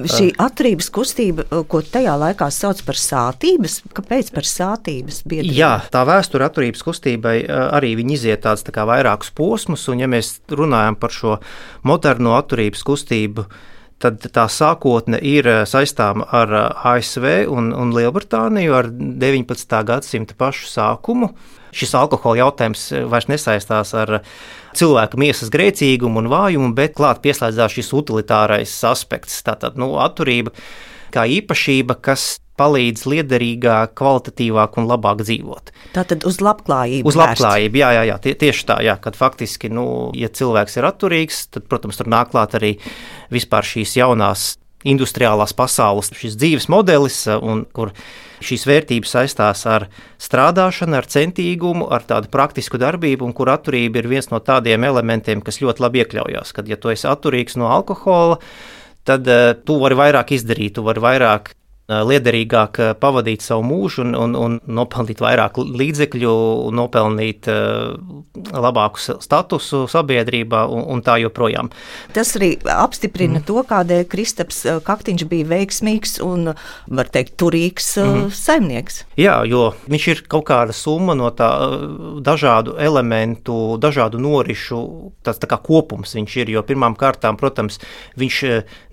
Šī 0.00 0.30
atturības 0.40 0.86
kustība, 0.94 1.44
ko 1.68 1.82
tajā 1.84 2.14
laikā 2.16 2.46
sauc 2.54 2.78
par 2.86 2.96
sātības, 2.96 3.80
kāpēc 3.92 4.30
par 4.32 4.46
sātības 4.48 5.18
biedrību? 5.28 5.56
Jā, 5.58 5.74
tā 5.92 6.06
vēsture 6.08 6.46
atturības 6.46 6.84
kustībai 6.86 7.34
arī 7.50 7.92
iziet 8.00 8.46
tāds 8.46 8.64
tā 8.64 8.72
kā 8.72 8.86
vairākus 8.88 9.28
posmus, 9.36 9.84
un 9.92 10.00
ja 10.00 10.08
mēs 10.08 10.38
runājam 10.48 10.96
par 10.96 11.12
šo 11.12 11.36
moderno 11.84 12.32
atturības 12.38 12.86
kustību, 12.86 13.44
tad 14.00 14.24
tā 14.32 14.46
sākotne 14.50 15.20
ir 15.22 15.48
eh, 15.48 15.62
saistāma 15.68 16.26
ar 16.36 16.54
eh, 16.56 16.90
ASV 16.94 17.26
un, 17.52 17.70
un 17.76 17.94
Lielbritāniju, 17.94 18.76
ar 18.76 18.90
19. 18.90 19.80
gadsimta 19.88 20.36
pašu 20.38 20.68
sākumu. 20.70 21.30
Šis 21.76 21.92
alkohola 21.98 22.40
jautājums 22.44 22.86
eh, 22.92 23.04
vairs 23.10 23.28
nesaistās 23.30 23.94
ar 23.98 24.20
cilvēka 24.76 25.20
miesas 25.20 25.52
grēcīgumu 25.52 26.24
un 26.24 26.30
vājumu, 26.32 26.72
bet 26.76 26.96
klāt 26.98 27.22
pieslēdzās 27.24 27.76
šis 27.76 27.92
utilitārais 28.00 28.76
aspekts, 28.88 29.42
tātad 29.46 29.78
nu, 29.80 29.92
atturība 30.02 30.54
kā 31.14 31.26
īpašība, 31.26 31.98
kas 32.00 32.38
palīdz 32.60 33.06
liederīgāk, 33.08 33.96
kvalitatīvāk 33.98 34.78
un 34.80 34.88
labāk 34.90 35.24
dzīvot. 35.24 35.74
Tātad 35.96 36.28
uz 36.28 36.40
labklājību. 36.44 37.08
Uz 37.08 37.18
labklājību, 37.18 37.80
jā, 37.80 37.90
jā, 37.96 38.06
jā 38.12 38.20
tie, 38.22 38.36
tieši 38.44 38.66
tā, 38.68 38.78
jā, 38.84 38.96
kad 39.02 39.18
faktiski, 39.18 39.72
nu, 39.72 39.84
ja 40.16 40.28
cilvēks 40.28 40.76
ir 40.78 40.88
atturīgs, 40.92 41.44
tad, 41.56 41.68
protams, 41.72 42.00
tur 42.00 42.10
nāk 42.12 42.32
klāt 42.34 42.56
arī 42.60 42.76
vispār 43.32 43.66
šīs 43.66 43.96
jaunās 44.00 44.50
industriālās 44.88 45.52
pasaules 45.56 46.10
šis 46.16 46.36
dzīves 46.40 46.68
modelis, 46.72 47.22
un 47.28 47.66
kur 47.76 47.92
šīs 48.40 48.64
vērtības 48.68 49.12
saistās 49.12 49.66
ar 49.68 49.86
strādāšanu, 50.20 50.96
ar 50.96 51.08
centīgumu, 51.10 51.88
ar 51.92 52.06
tādu 52.08 52.30
praktisku 52.32 52.80
darbību, 52.80 53.26
un 53.28 53.36
kur 53.36 53.52
atturība 53.52 54.00
ir 54.00 54.08
viens 54.08 54.30
no 54.32 54.40
tādiem 54.40 54.86
elementiem, 54.88 55.44
kas 55.44 55.60
ļoti 55.60 55.84
labi 55.84 56.04
iekļaujas. 56.04 56.54
Kad 56.56 56.70
ja 56.70 56.80
tu 56.80 56.92
esi 56.92 57.08
atturīgs 57.10 57.58
no 57.60 57.68
alkohola, 57.72 58.40
tad 59.04 59.28
uh, 59.28 59.52
tu 59.64 59.76
vari 59.82 59.98
vairāk 60.00 60.32
izdarīt, 60.38 60.78
tu 60.78 60.86
vari 60.86 61.04
vairāk 61.04 61.52
liederīgāk 61.90 62.78
pavadīt 63.02 63.42
savu 63.42 63.64
mūžu 63.66 64.04
un, 64.04 64.14
un, 64.14 64.36
un 64.38 64.56
nopelnīt 64.70 65.20
vairāk 65.22 65.58
līdzekļu, 65.58 66.34
nopelnīt 66.76 67.48
labāku 68.50 69.18
statusu 69.20 69.84
sabiedrībā 69.90 70.64
un, 70.70 70.84
un 70.94 71.02
tā 71.04 71.18
joprojām. 71.22 71.70
Tas 72.14 72.32
arī 72.38 72.52
apstiprina 72.62 73.40
mm. 73.40 73.46
to, 73.48 73.64
kādēļ 73.66 74.04
Kristaps 74.10 74.62
Kaktiņš 74.86 75.26
bija 75.30 75.48
veiksmīgs 75.50 76.18
un, 76.24 76.52
var 76.86 77.10
teikt, 77.12 77.36
turīgs 77.40 77.92
mm. 78.00 78.30
saimnieks. 78.36 79.02
Jā, 79.20 79.40
jo 79.48 79.70
viņš 79.90 80.08
ir 80.14 80.24
kaut 80.30 80.46
kāda 80.50 80.76
summa 80.76 81.16
no 81.18 81.32
tā 81.34 81.50
dažādu 82.24 82.76
elementu, 82.80 83.76
dažādu 83.82 84.20
norišu, 84.22 84.80
tas 85.26 85.40
tā 85.40 85.50
kā 85.50 85.58
kopums 85.62 86.14
viņš 86.16 86.36
ir, 86.42 86.54
jo 86.54 86.64
pirmām 86.66 86.96
kārtām, 86.98 87.38
protams, 87.40 87.80
viņš 88.20 88.40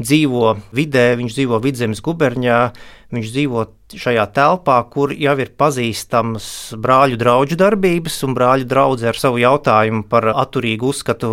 dzīvo 0.01 0.55
vidē, 0.75 1.09
viņš 1.19 1.37
dzīvo 1.37 1.61
vidzemes 1.63 2.01
guberņā, 2.05 2.59
Viņš 3.07 3.29
dzīvo 3.31 3.61
šajā 3.95 4.25
telpā, 4.35 4.81
kur 4.91 5.13
jau 5.15 5.37
ir 5.39 5.53
pazīstams 5.55 6.47
brāļu 6.83 7.15
draugu 7.21 7.55
darbības, 7.55 8.17
un 8.27 8.35
brāļu 8.35 8.67
draugi 8.67 9.07
ar 9.07 9.19
savu 9.19 9.39
jautājumu 9.39 10.03
par 10.11 10.27
atturīgu 10.33 10.89
uzskatu 10.91 11.29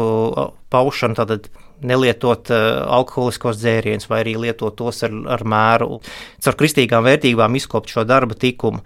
paušanu. 0.70 1.18
Tātad 1.18 1.48
nelietot 1.82 2.52
alkoholiskos 2.54 3.58
dzērienus, 3.58 4.06
vai 4.06 4.22
arī 4.22 4.36
lietot 4.44 4.76
tos 4.78 5.02
ar, 5.02 5.16
ar 5.34 5.42
mēru, 5.50 5.98
caur 6.46 6.58
kristīgām 6.60 7.04
vērtībām 7.08 7.58
izkopt 7.58 7.90
šo 7.90 8.06
darba 8.06 8.38
tikumu. 8.38 8.84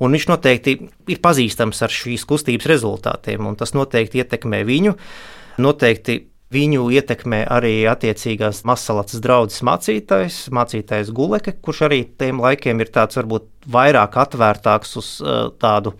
Un 0.00 0.16
viņš 0.16 0.30
noteikti 0.32 0.78
ir 1.12 1.20
pazīstams 1.20 1.84
ar 1.84 1.92
šīs 1.92 2.24
kustības 2.24 2.72
rezultātiem, 2.72 3.44
un 3.44 3.60
tas 3.60 3.76
noteikti 3.76 4.24
ietekmē 4.24 4.64
viņu. 4.64 4.96
Noteikti 5.60 6.22
Viņu 6.50 6.88
ietekmē 6.90 7.44
arī 7.46 7.84
attiecīgās 7.86 8.64
Masalacas 8.66 9.20
draugs 9.22 9.60
mācītājs, 9.62 10.48
mācītājs 10.50 11.12
Guleke, 11.14 11.54
kurš 11.62 11.84
arī 11.86 12.00
tiem 12.18 12.40
laikiem 12.42 12.82
ir 12.82 12.90
tāds 12.90 13.20
varbūt 13.20 13.46
vairāk 13.70 14.18
atvērtāks 14.18 14.96
uz 14.98 15.10
uh, 15.22 15.52
tādu 15.62 15.94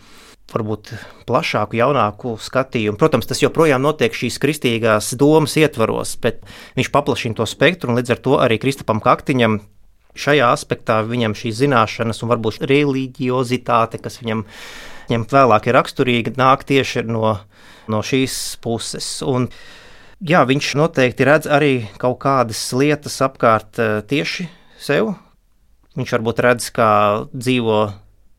varbūt 0.50 0.90
plašāku, 1.28 1.78
jaunāku 1.78 2.34
skatījumu. 2.42 2.98
Protams, 2.98 3.30
tas 3.30 3.44
joprojām 3.44 3.86
notiek 3.86 4.14
šīs 4.16 4.40
kristīgās 4.42 5.12
domas 5.20 5.54
ietvaros, 5.60 6.16
bet 6.18 6.42
viņš 6.74 6.90
paplašina 6.98 7.38
to 7.38 7.46
spektru 7.46 7.92
un 7.92 8.00
līdz 8.00 8.16
ar 8.16 8.22
to 8.24 8.38
arī 8.42 8.58
Kristapam 8.58 8.98
Kaktiņam. 9.04 9.60
Šajā 10.18 10.48
aspektā 10.50 10.98
viņam 11.06 11.36
šīs 11.38 11.60
zināšanas 11.60 12.24
un 12.24 12.32
varbūt 12.32 12.64
reliģiozitāte, 12.66 14.00
kas 14.02 14.18
viņam, 14.18 14.42
viņam 15.06 15.26
vēlāk 15.30 15.70
ir 15.70 15.78
raksturīga, 15.78 16.34
nāk 16.34 16.66
tieši 16.66 17.06
no, 17.06 17.36
no 17.86 18.00
šīs 18.02 18.40
puses. 18.64 19.20
Un, 19.22 19.46
jā, 20.20 20.42
viņš 20.46 20.74
noteikti 20.80 21.26
redz 21.26 21.48
arī 21.50 21.72
kaut 22.00 22.20
kādas 22.24 22.60
lietas 22.76 23.18
apkārt 23.24 23.80
eh, 23.80 23.98
tieši 24.06 24.48
sev. 24.80 25.14
Viņš 25.98 26.14
varbūt 26.16 26.42
redz, 26.44 26.68
kā 26.74 26.90
dzīvo 27.32 27.80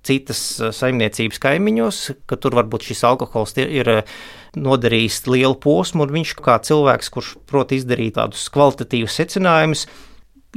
citas 0.08 0.44
eh, 0.60 0.72
saimniecības 0.76 1.42
kaimiņos, 1.42 2.04
ka 2.30 2.38
tur 2.42 2.58
varbūt 2.60 2.92
šis 2.92 3.04
alkohols 3.08 3.58
ir 3.62 3.92
eh, 3.98 4.16
nodarījis 4.58 5.24
lielu 5.32 5.58
posmu, 5.62 6.06
un 6.06 6.16
viņš 6.20 6.36
kā 6.44 6.60
cilvēks, 6.68 7.12
kurš 7.14 7.36
prot 7.50 7.74
izdarīt 7.76 8.18
tādus 8.20 8.48
kvalitatīvus 8.54 9.18
secinājumus, 9.22 9.86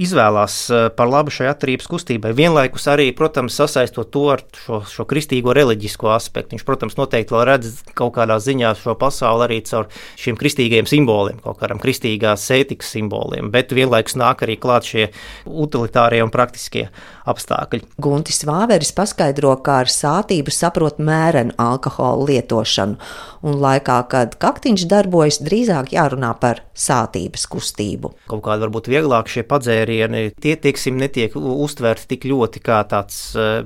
izvēlās 0.00 0.54
eh, 0.74 0.86
par 0.94 1.10
labu 1.10 1.32
šai 1.34 1.46
attīstības 1.52 1.86
kustībai. 1.90 2.32
Vienlaikus 2.36 2.88
arī, 2.90 3.06
protams, 3.16 3.54
sasaistot 3.54 4.10
to 4.14 4.24
ar 4.32 4.42
šo, 4.58 4.80
šo 4.90 5.06
kristīgo 5.08 5.54
reliģisko 5.54 6.10
aspektu. 6.14 6.54
Viņš, 6.54 6.64
protams, 6.66 6.96
noteikti 6.98 7.34
vēl 7.34 7.44
redz 7.48 7.78
kaut 7.94 8.16
kādā 8.18 8.40
ziņā 8.42 8.74
šo 8.80 8.96
pasauli 8.98 9.46
arī 9.46 9.60
caur 9.68 9.88
šiem 10.20 10.38
kristīgiem 10.40 10.88
simboliem, 10.90 11.38
kaut 11.44 11.60
kādam 11.62 11.80
kristīgās 11.82 12.44
ētikas 12.54 12.90
simboliem, 12.96 13.52
bet 13.54 13.74
vienlaikus 13.74 14.18
nāk 14.18 14.42
arī 14.46 14.58
klāt 14.60 14.90
šie 14.90 15.06
utilitārie 15.46 16.22
un 16.24 16.32
praktiskie 16.34 16.88
apstākļi. 17.30 17.84
Guntis 18.02 18.42
Vāveris 18.44 18.92
paskaidro, 18.96 19.54
kā 19.64 19.80
ar 19.84 19.92
sātību 19.92 20.52
saprot 20.52 20.98
mērenu 20.98 21.54
alkohola 21.60 22.26
lietošanu, 22.32 22.98
un 23.46 23.62
laikā, 23.62 24.00
kad 24.10 24.36
kaktiņš 24.42 24.88
darbojas, 24.90 25.40
drīzāk 25.44 25.94
jārunā 25.94 26.34
par 26.40 26.64
sātības 26.74 27.46
kustību. 27.48 28.12
Kaut 28.28 28.44
kāda 28.44 28.66
varbūt 28.66 28.90
vieglāk 28.92 29.30
šie 29.30 29.46
padzēri 29.48 29.83
dzērieni, 29.84 30.34
tie 30.40 30.56
teiksim, 30.56 30.98
netiek 30.98 31.34
uztvērti 31.36 32.08
tik 32.14 32.24
ļoti 32.30 32.62
kā 32.64 32.82
tāds 32.88 33.34
uh, 33.36 33.64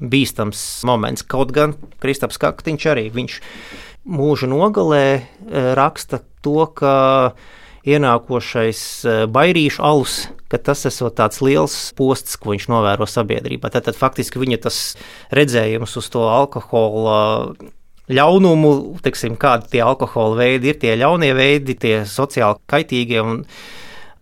bīstams 0.00 0.84
moments. 0.84 1.22
Kaut 1.22 1.52
gan 1.52 1.74
Kristaps 2.00 2.38
Kaktiņš 2.38 2.86
arī 2.90 3.10
viņš 3.12 3.40
mūža 4.08 4.48
nogalē 4.48 5.06
uh, 5.20 5.74
raksta 5.76 6.22
to, 6.42 6.66
ka 6.74 7.34
ienākošais 7.84 8.80
uh, 9.04 9.24
bairīšu 9.26 9.82
alus 9.82 10.28
ka 10.52 10.58
tas 10.60 10.84
ir 10.84 10.92
tāds 11.16 11.40
liels 11.40 11.92
posts, 11.96 12.36
ko 12.36 12.52
viņš 12.52 12.66
novēro 12.68 13.06
sabiedrībā. 13.08 13.70
Tad, 13.72 13.86
tad 13.86 13.96
faktiski 13.96 14.36
viņa 14.36 14.58
tas 14.66 14.80
redzējums 15.32 15.96
uz 15.96 16.10
to 16.12 16.26
alkohola 16.28 17.54
ļaunumu, 18.12 18.98
teiksim, 19.00 19.38
kādi 19.40 19.70
tie 19.72 19.80
alkohola 19.80 20.42
veidi 20.42 20.68
ir, 20.74 20.76
tie 20.82 20.92
ļaunie 21.00 21.32
veidi, 21.32 21.72
tie 21.72 22.02
sociāli 22.04 22.60
kaitīgie. 22.68 23.22
Un, 23.24 23.40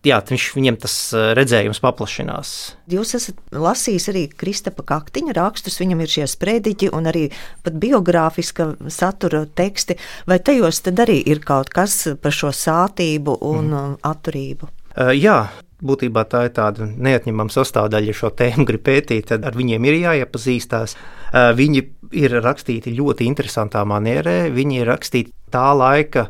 jā, 0.07 0.19
viņš, 0.31 0.47
viņiem 0.57 0.79
tas 0.81 0.95
eh, 1.15 1.31
redzējums 1.37 1.81
paplašinās. 1.85 2.55
Jūs 2.91 3.15
esat 3.19 3.41
lasījis 3.53 4.09
arī 4.13 4.27
Kristapa 4.33 4.85
Kaktiņa 4.89 5.37
rakstus, 5.37 5.81
viņam 5.83 6.05
ir 6.05 6.13
šie 6.13 6.29
sprediķi 6.31 6.93
un 6.97 7.11
arī 7.11 7.27
pat 7.65 7.77
biogrāfiska 7.81 8.73
satura 8.93 9.45
teksti, 9.47 9.99
vai 10.31 10.41
tajos 10.45 10.83
tad 10.87 11.03
arī 11.05 11.21
ir 11.23 11.43
kaut 11.47 11.73
kas 11.75 12.03
par 12.21 12.35
šo 12.35 12.53
sātību 12.55 13.41
un 13.51 13.73
mm. 13.73 13.99
atturību? 14.11 14.71
Uh, 14.97 15.13
jā. 15.17 15.43
Būtībā 15.81 16.27
tā 16.29 16.43
ir 16.45 16.51
tāda 16.53 16.85
neatņemama 16.85 17.49
sastāvdaļa, 17.55 18.11
ja 18.11 18.17
šo 18.19 18.29
tēmu 18.37 18.67
grib 18.69 18.83
pētīt, 18.85 19.31
tad 19.31 19.47
ar 19.49 19.55
viņiem 19.57 19.87
ir 19.89 19.95
jāiepazīstās. 20.03 20.93
Uh, 21.31 21.55
viņi 21.57 21.81
ir 22.21 22.35
rakstīti 22.45 22.93
ļoti 22.99 23.25
interesantā 23.25 23.87
manierē, 23.89 24.51
viņi 24.53 24.83
ir 24.83 24.91
rakstīti 24.91 25.33
tā 25.49 25.71
laika 25.73 26.27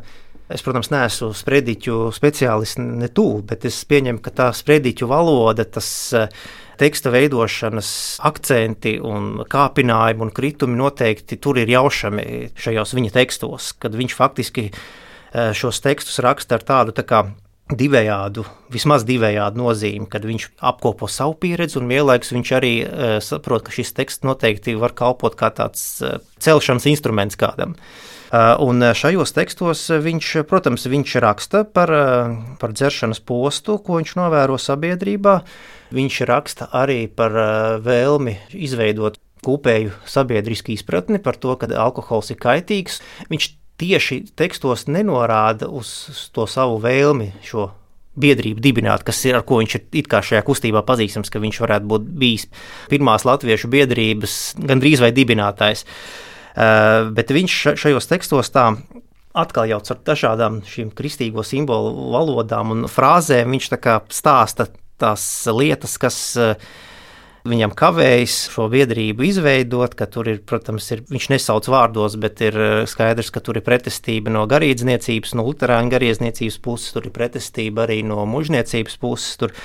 Es, 0.51 0.63
protams, 0.65 0.89
neesmu 0.91 1.31
sprediķu 1.37 2.09
speciālists 2.15 2.79
ne 2.81 3.07
tuvu, 3.13 3.41
bet 3.47 3.65
es 3.69 3.77
pieņemu, 3.87 4.19
ka 4.23 4.33
tā 4.35 4.47
sprediķu 4.55 5.07
valoda, 5.07 5.63
tas 5.63 5.87
eh, 6.17 6.31
teksta 6.81 7.13
veidošanas 7.13 7.91
akcenti 8.27 8.97
un 9.05 9.45
kāpinājumi 9.49 10.25
un 10.25 10.33
kritumi 10.35 10.79
noteikti 10.79 11.39
tur 11.41 11.61
ir 11.61 11.71
jaušami 11.71 12.25
šajos 12.59 12.95
viņa 12.97 13.13
tekstos, 13.15 13.71
kad 13.79 13.95
viņš 13.95 14.17
faktiski 14.17 14.67
eh, 14.71 15.53
šos 15.55 15.79
tekstus 15.85 16.19
raksta 16.25 16.59
ar 16.59 16.67
tādu 16.67 16.95
tā 16.97 17.07
kā 17.07 17.23
divējādu, 17.71 18.43
vismaz 18.73 19.05
divējādu 19.07 19.61
nozīmi, 19.61 20.09
kad 20.11 20.25
viņš 20.27 20.49
apkopo 20.71 21.07
savu 21.07 21.37
pieredzi 21.39 21.79
un 21.79 21.87
vienlaikus 21.87 22.33
viņš 22.35 22.49
arī 22.57 22.71
uh, 22.83 23.13
saprot, 23.23 23.63
ka 23.63 23.71
šis 23.71 23.93
teksts 23.95 24.27
noteikti 24.27 24.73
var 24.75 24.91
kalpot 24.91 25.37
kā 25.39 25.47
tāds 25.55 26.01
celšanas 26.43 26.89
instruments 26.91 27.39
kādam. 27.39 27.77
Uh, 28.31 28.55
un 28.63 28.79
šajos 28.95 29.33
tekstos 29.35 29.83
viņš, 29.91 30.27
protams, 30.47 30.85
viņš 30.87 31.15
raksta 31.19 31.65
par, 31.67 31.91
uh, 31.91 32.37
par 32.61 32.71
dzeršanas 32.71 33.19
postu, 33.27 33.75
ko 33.83 33.99
viņš 33.99 34.13
novēro 34.15 34.55
sabiedrībā. 34.55 35.41
Viņš 35.91 36.21
raksta 36.29 36.69
arī 36.71 37.09
par 37.11 37.35
uh, 37.35 37.49
vēlmi 37.83 38.37
izveidot 38.55 39.19
kopēju 39.43 39.91
sabiedrisku 40.07 40.71
izpratni 40.71 41.19
par 41.19 41.35
to, 41.41 41.57
ka 41.59 41.67
alkohols 41.75 42.31
ir 42.31 42.39
kaitīgs. 42.39 43.01
Viņš 43.27 43.49
tieši 43.81 44.21
tekstos 44.37 44.87
nenorāda 44.87 45.67
uz 45.67 45.91
to 46.31 46.47
savu 46.47 46.79
vēlmi 46.79 47.31
šo 47.43 47.67
biedrību 48.21 48.61
dibināt, 48.63 49.05
kas 49.07 49.19
ir 49.25 49.37
ar 49.39 49.45
ko 49.47 49.61
viņš 49.61 49.77
ir 49.79 50.07
šajā 50.11 50.41
kustībā 50.47 50.83
pazīstams, 50.87 51.31
ka 51.31 51.39
viņš 51.41 51.61
varētu 51.63 51.87
būt 51.91 52.09
bijis 52.21 52.49
pirmās 52.91 53.25
latviešu 53.27 53.71
biedrības 53.71 54.41
gandrīz 54.59 55.03
vai 55.03 55.11
dibinātājs. 55.15 55.85
Uh, 56.51 57.11
bet 57.15 57.31
viņš 57.31 57.57
šajos 57.79 58.09
tekstos 58.11 58.51
tā 58.51 58.71
atkal 59.31 59.69
jau 59.69 59.79
ar 59.79 59.99
dažādām 60.05 60.59
šīm 60.67 60.91
kristīgo 60.95 61.45
simbolu 61.47 62.11
valodām 62.11 62.73
un 62.75 62.87
frāzēm 62.91 63.55
viņš 63.55 63.69
stāsta 64.11 64.67
tās 64.99 65.23
lietas, 65.47 65.95
kas 66.01 66.17
uh, 66.37 66.71
Viņam 67.41 67.71
kavējas 67.73 68.35
šo 68.53 68.67
biedrību 68.69 69.25
izveidot, 69.25 69.95
ka 69.97 70.05
tur 70.13 70.27
ir, 70.29 70.43
protams, 70.45 70.85
ir, 70.93 70.99
viņš 71.09 71.27
nesauc 71.33 71.65
vārdos, 71.73 72.13
bet 72.21 72.43
ir 72.45 72.57
eh, 72.61 72.73
skaidrs, 72.89 73.31
ka 73.33 73.41
tur 73.41 73.57
ir 73.57 73.65
pretestība 73.65 74.29
no 74.33 74.43
garīdzniecības, 74.49 75.33
no 75.37 75.47
luterāņu 75.47 75.89
garīdzniecības 75.89 76.59
puses, 76.61 76.93
tur 76.93 77.09
ir 77.09 77.15
pretestība 77.15 77.87
arī 77.87 78.03
no 78.05 78.27
mužniecības 78.29 78.99
puses. 79.01 79.39
Tur, 79.41 79.55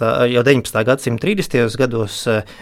tā, 0.00 0.14
jau 0.32 0.46
19. 0.48 0.80
gadsimta 0.88 1.28
30. 1.28 1.76
gados 1.82 2.22
eh, 2.32 2.56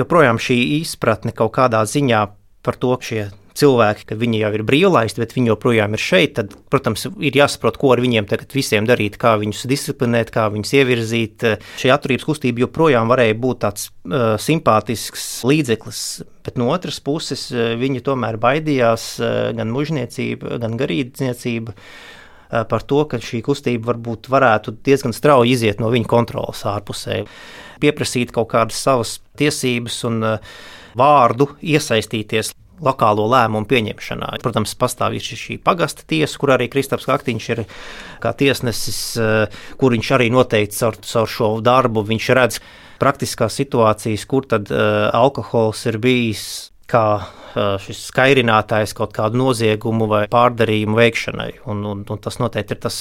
joprojām 0.00 0.42
šī 0.42 0.58
izpratne 0.80 1.30
kaut 1.30 1.54
kādā 1.60 1.84
ziņā 1.86 2.26
par 2.66 2.76
to, 2.80 2.96
šie 3.04 3.28
cilvēki, 3.60 4.06
ka 4.08 4.16
viņi 4.18 4.40
jau 4.42 4.50
ir 4.56 4.64
brīvlaisti, 4.66 5.20
bet 5.22 5.34
viņi 5.36 5.52
joprojām 5.52 5.96
ir 5.96 6.02
šeit, 6.02 6.34
tad, 6.38 6.54
protams, 6.72 7.06
ir 7.18 7.36
jāsaprot, 7.36 7.78
ko 7.80 7.92
ar 7.94 8.02
viņiem 8.02 8.28
tagad 8.30 8.54
visiem 8.56 8.86
darīt, 8.88 9.18
kā 9.20 9.34
viņus 9.40 9.66
disciplinēt, 9.70 10.32
kā 10.34 10.46
viņus 10.52 10.74
ievirzīt. 10.80 11.46
Šī 11.80 11.92
atturības 11.94 12.28
kustība 12.28 12.64
joprojām 12.64 13.10
varēja 13.10 13.36
būt 13.40 13.62
tāds 13.64 13.88
uh, 13.90 14.36
simpātisks 14.40 15.26
līdzeklis, 15.48 16.04
bet 16.46 16.60
no 16.60 16.70
otras 16.74 17.00
puses 17.04 17.48
uh, 17.52 17.74
viņi 17.80 18.04
tomēr 18.06 18.40
baidījās 18.40 19.10
uh, 19.20 19.36
gan 19.56 19.72
mužniecība, 19.74 20.60
gan 20.62 20.78
garīdzniecība 20.80 21.74
uh, 21.74 22.64
par 22.70 22.86
to, 22.86 23.04
ka 23.10 23.20
šī 23.22 23.42
kustība 23.46 23.92
varbūt 23.92 24.30
varētu 24.32 24.78
diezgan 24.86 25.16
strauji 25.16 25.56
iziet 25.56 25.82
no 25.82 25.92
viņa 25.92 26.10
kontrolas 26.10 26.64
ārpusē, 26.68 27.24
pieprasīt 27.82 28.32
kaut 28.36 28.52
kādas 28.54 28.80
savas 28.80 29.18
tiesības 29.40 30.04
un 30.08 30.22
uh, 30.36 30.60
vārdu 30.98 31.52
iesaistīties 31.60 32.54
lokālo 32.84 33.26
lēmumu 33.30 33.68
pieņemšanā. 33.68 34.32
Protams, 34.42 34.74
pastāv 34.78 35.16
šī 35.20 35.58
pagasta 35.64 36.06
tiesa, 36.08 36.38
kur 36.40 36.54
arī 36.56 36.70
Kristaps 36.72 37.08
Kaktiņš 37.08 37.48
ir 37.54 37.64
kā 38.22 38.32
tiesnesis, 38.32 39.00
eh, 39.20 39.60
kur 39.76 39.92
viņš 39.96 40.12
arī 40.16 40.30
noteikti 40.32 40.80
caur, 40.80 40.96
caur 40.96 41.28
šo 41.28 41.50
darbu 41.60 42.06
redz 42.08 42.60
praktiskās 43.00 43.56
situācijas, 43.56 44.26
kur 44.28 44.44
tad 44.44 44.68
uh, 44.68 45.08
alkohols 45.16 45.86
ir 45.88 45.96
bijis 45.98 46.70
kā 46.90 47.04
uh, 47.16 47.78
šis 47.80 48.02
skairinātājs 48.10 48.92
kaut 48.92 49.14
kādu 49.16 49.40
noziegumu 49.40 50.08
vai 50.10 50.26
pārdarījumu 50.28 50.98
veikšanai. 50.98 51.50
Un, 51.72 51.80
un, 51.88 52.02
un 52.04 52.20
tas 52.20 52.36
noteikti 52.42 52.76
ir 52.76 52.82
tas. 52.84 52.98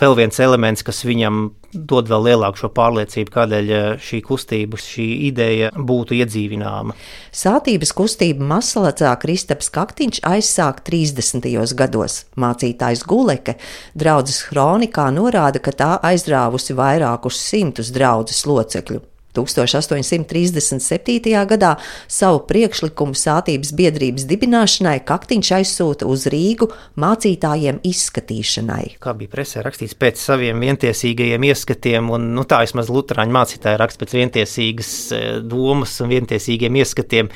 Vēl 0.00 0.16
viens 0.16 0.38
elements, 0.40 0.84
kas 0.86 1.02
viņam 1.04 1.50
dod 1.72 2.08
vēl 2.08 2.26
lielāku 2.28 2.62
šo 2.62 2.70
pārliecību, 2.76 3.32
kādēļ 3.32 3.70
eh, 3.72 3.84
šī 4.00 4.22
kustība, 4.24 4.80
šī 4.80 5.06
ideja 5.28 5.70
būtu 5.76 6.16
iedzīvināma. 6.18 6.96
Sātības 7.32 7.92
kustība 7.96 8.44
Masalacā 8.54 9.12
Kristaps 9.20 9.72
Kaktiņš 9.72 10.22
aizsāk 10.28 10.82
30. 10.88 11.48
gados. 11.76 12.22
Mācītājs 12.40 13.04
Guleke 13.08 13.58
draudzes 13.98 14.42
kronikā 14.48 15.10
norāda, 15.14 15.60
ka 15.60 15.76
tā 15.76 15.94
aizrāvusi 16.12 16.76
vairākus 16.76 17.40
simtus 17.52 17.92
draudzes 17.94 18.44
locekļu. 18.48 19.11
1837. 19.36 21.46
gadā 21.48 21.72
savu 22.10 22.42
priekšlikumu 22.48 23.16
sātības 23.18 23.72
biedrības 23.76 24.26
dibināšanai 24.30 24.98
Kaktiņš 25.08 25.52
aizsūta 25.58 26.08
uz 26.10 26.26
Rīgu 26.32 26.66
mācītājiem 27.00 27.82
izskatīšanai. 27.88 28.84
Kā 29.02 29.10
bija 29.18 29.32
presē 29.32 29.64
rakstīts 29.66 29.98
pēc 29.98 30.16
saviem 30.20 30.56
vientiesīgajiem 30.62 31.42
ieskatiem, 31.50 32.02
un 32.12 32.32
nu, 32.36 32.46
tā 32.48 32.62
vismaz 32.66 32.92
Lutāņu 32.92 33.38
mācītāji 33.38 33.80
raksta 33.80 34.04
pēc 34.04 34.16
vientiesīgas 34.20 34.94
e, 35.12 35.14
domas 35.42 35.92
un 36.04 36.12
vientiesīgiem 36.12 36.82
ieskatiem. 36.82 37.32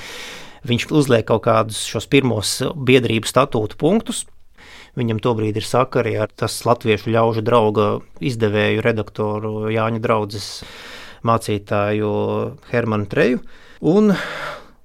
Viņš 0.66 0.88
uzliek 0.90 1.26
kaut 1.28 1.44
kādus 1.46 1.84
šos 1.86 2.08
pirmos 2.10 2.58
biedrību 2.74 3.28
statūtu 3.30 3.78
punktus, 3.78 4.24
Viņam 4.96 5.18
tobrīd 5.20 5.58
ir 5.60 5.64
sakari 5.68 6.14
ar 6.16 6.30
tas 6.32 6.54
latviešu 6.64 7.10
ļaužu 7.12 7.42
drauga 7.44 7.86
izdevēju 8.24 8.84
redaktoru 8.84 9.50
Jāņa 9.68 10.00
draudzes 10.00 10.46
mācītāju 11.26 12.10
Hermanu 12.70 13.08
Treju. 13.10 13.42
Un 13.86 14.14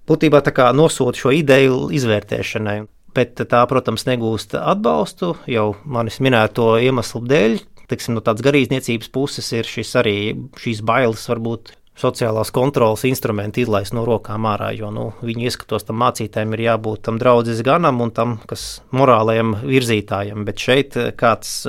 būtībā 0.09 0.41
nosūta 0.75 1.17
šo 1.17 1.35
ideju 1.35 1.89
izvērtēšanai. 1.95 2.81
Bet 3.11 3.41
tā, 3.51 3.65
protams, 3.67 4.05
negūst 4.07 4.55
atbalstu 4.55 5.35
jau 5.51 5.73
manis 5.83 6.21
minēto 6.23 6.77
iemeslu 6.79 7.25
dēļ. 7.27 7.59
Tiksim, 7.91 8.15
no 8.15 8.23
tādas 8.23 8.45
garīdzniecības 8.45 9.11
puses 9.11 9.51
ir 9.51 9.67
šis 9.67 9.91
arī 9.99 10.17
šīs 10.55 10.79
bailes, 10.87 11.25
varbūt 11.27 11.73
sociālās 11.99 12.53
kontrolas 12.55 13.03
instrumenti 13.07 13.65
izlaist 13.65 13.91
no 13.95 14.05
rokām 14.07 14.47
ārā. 14.47 14.71
Jo 14.77 14.93
nu, 14.95 15.09
viņu 15.21 15.47
ieskatos 15.49 15.85
tam 15.87 15.99
mācītājiem 16.01 16.55
ir 16.55 16.65
jābūt 16.69 17.03
tam 17.07 17.19
draudzes 17.21 17.61
ganam 17.67 18.01
un 18.03 18.13
tam, 18.15 18.37
kas 18.47 18.81
morālajam 18.95 19.57
virzītājam. 19.65 20.45
Bet 20.47 20.63
šeit 20.63 20.97
kāds 21.19 21.65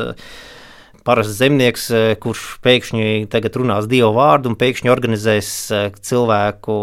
parasts 1.07 1.37
zemnieks, 1.39 1.89
eh, 1.91 2.15
kurš 2.23 2.45
pēkšņi 2.65 3.29
tagad 3.33 3.59
runās 3.61 3.89
dievu 3.91 4.13
vārdu 4.17 4.53
un 4.53 4.59
pēkšņi 4.61 4.93
organizēs 4.93 5.51
eh, 5.75 5.87
cilvēku 6.09 6.77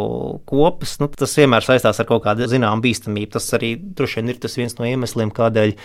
kopas, 0.50 0.98
nu, 1.02 1.10
tas 1.12 1.36
vienmēr 1.40 1.66
saistās 1.66 2.02
ar 2.02 2.10
kaut 2.10 2.26
kādu 2.28 2.50
zināmu 2.50 2.84
bīstamību. 2.86 3.34
Tas 3.38 3.48
arī 3.58 3.76
droši 3.80 4.22
vien 4.22 4.34
ir 4.34 4.42
tas 4.44 4.58
viens 4.60 4.76
no 4.80 4.88
iemesliem, 4.90 5.32
kādēļ 5.36 5.76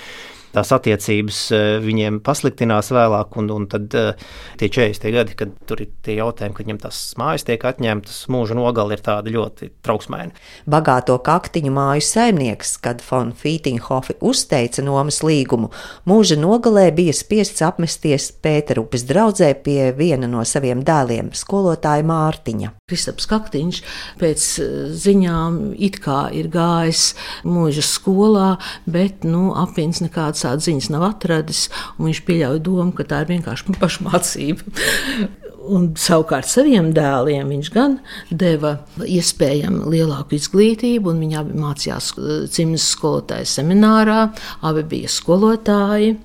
tās 0.55 0.71
attiecības 0.75 1.40
eh, 1.55 1.64
viņiem 1.85 2.21
pasliktinās 2.25 2.90
vēlāk, 2.95 3.37
un, 3.40 3.51
un 3.55 3.67
tad 3.71 3.95
eh, 3.99 4.27
tie 4.61 4.69
40 4.73 5.14
gadi, 5.14 5.37
kad 5.38 5.55
tur 5.69 5.83
ir 5.85 5.90
tie 6.05 6.19
jautājumi, 6.19 6.55
kad 6.57 6.69
viņam 6.69 6.81
tās 6.85 7.01
mājas 7.21 7.47
tiek 7.49 7.64
atņemtas, 7.67 8.25
mūža 8.33 8.57
nogali 8.59 8.97
ir 8.97 9.05
tāda 9.05 9.33
ļoti 9.35 9.71
trauksmēna. 9.85 10.35
Bagāto 10.71 11.17
kaktiņu 11.25 11.73
māju 11.75 12.05
saimnieks, 12.07 12.77
kad 12.85 13.03
von 13.07 13.33
Fītinghofi 13.37 14.19
uzteica 14.25 14.85
nomas 14.87 15.21
līgumu, 15.27 15.71
mūža 16.09 16.38
nogalē 16.40 16.88
bija 16.95 17.14
spiests 17.17 17.64
apmesties 17.67 18.31
Pēterupes 18.45 19.07
draudzē 19.09 19.51
pie 19.64 19.90
viena 19.97 20.29
no 20.31 20.45
saviem 20.49 20.85
dēliem, 20.87 21.33
skolotāja 21.37 22.07
Mārtiņa. 22.07 22.75
Kristaps 22.90 23.29
Kaktiņš 23.31 23.83
pēc 24.21 24.49
eh, 24.62 24.73
ziņām 25.05 25.61
it 25.83 26.01
kā 26.05 26.27
ir 26.37 26.51
gājis 26.53 27.14
mūža 27.49 27.85
skolā, 27.85 28.49
bet 28.87 29.25
nu, 29.27 29.49
apziņas 29.59 30.05
nekādas 30.05 30.43
tādas 30.44 30.68
ziņas 30.68 30.90
nav 30.94 31.09
atradis. 31.09 31.66
Viņš 32.00 32.22
pieļauj 32.28 32.61
domu, 32.64 32.92
ka 32.96 33.09
tā 33.09 33.24
ir 33.24 33.33
vienkārši 33.35 33.78
pašmācība. 33.80 35.40
Un 35.64 35.87
savukārt 35.96 36.48
saviem 36.50 36.90
dēliem 36.92 37.48
viņš 37.48 37.68
gan 37.72 37.94
deva 38.29 38.74
iespējami 39.00 39.88
lielāku 39.94 40.37
izglītību, 40.37 41.12
un 41.12 41.22
viņi 41.24 41.38
abi 41.40 41.57
mācījās 41.57 42.09
uh, 42.18 42.33
cimdas 42.53 42.85
skolotāja 42.92 43.46
seminārā, 43.48 44.18
abi 44.66 44.83
bija 44.90 45.09
skolotāji, 45.12 46.18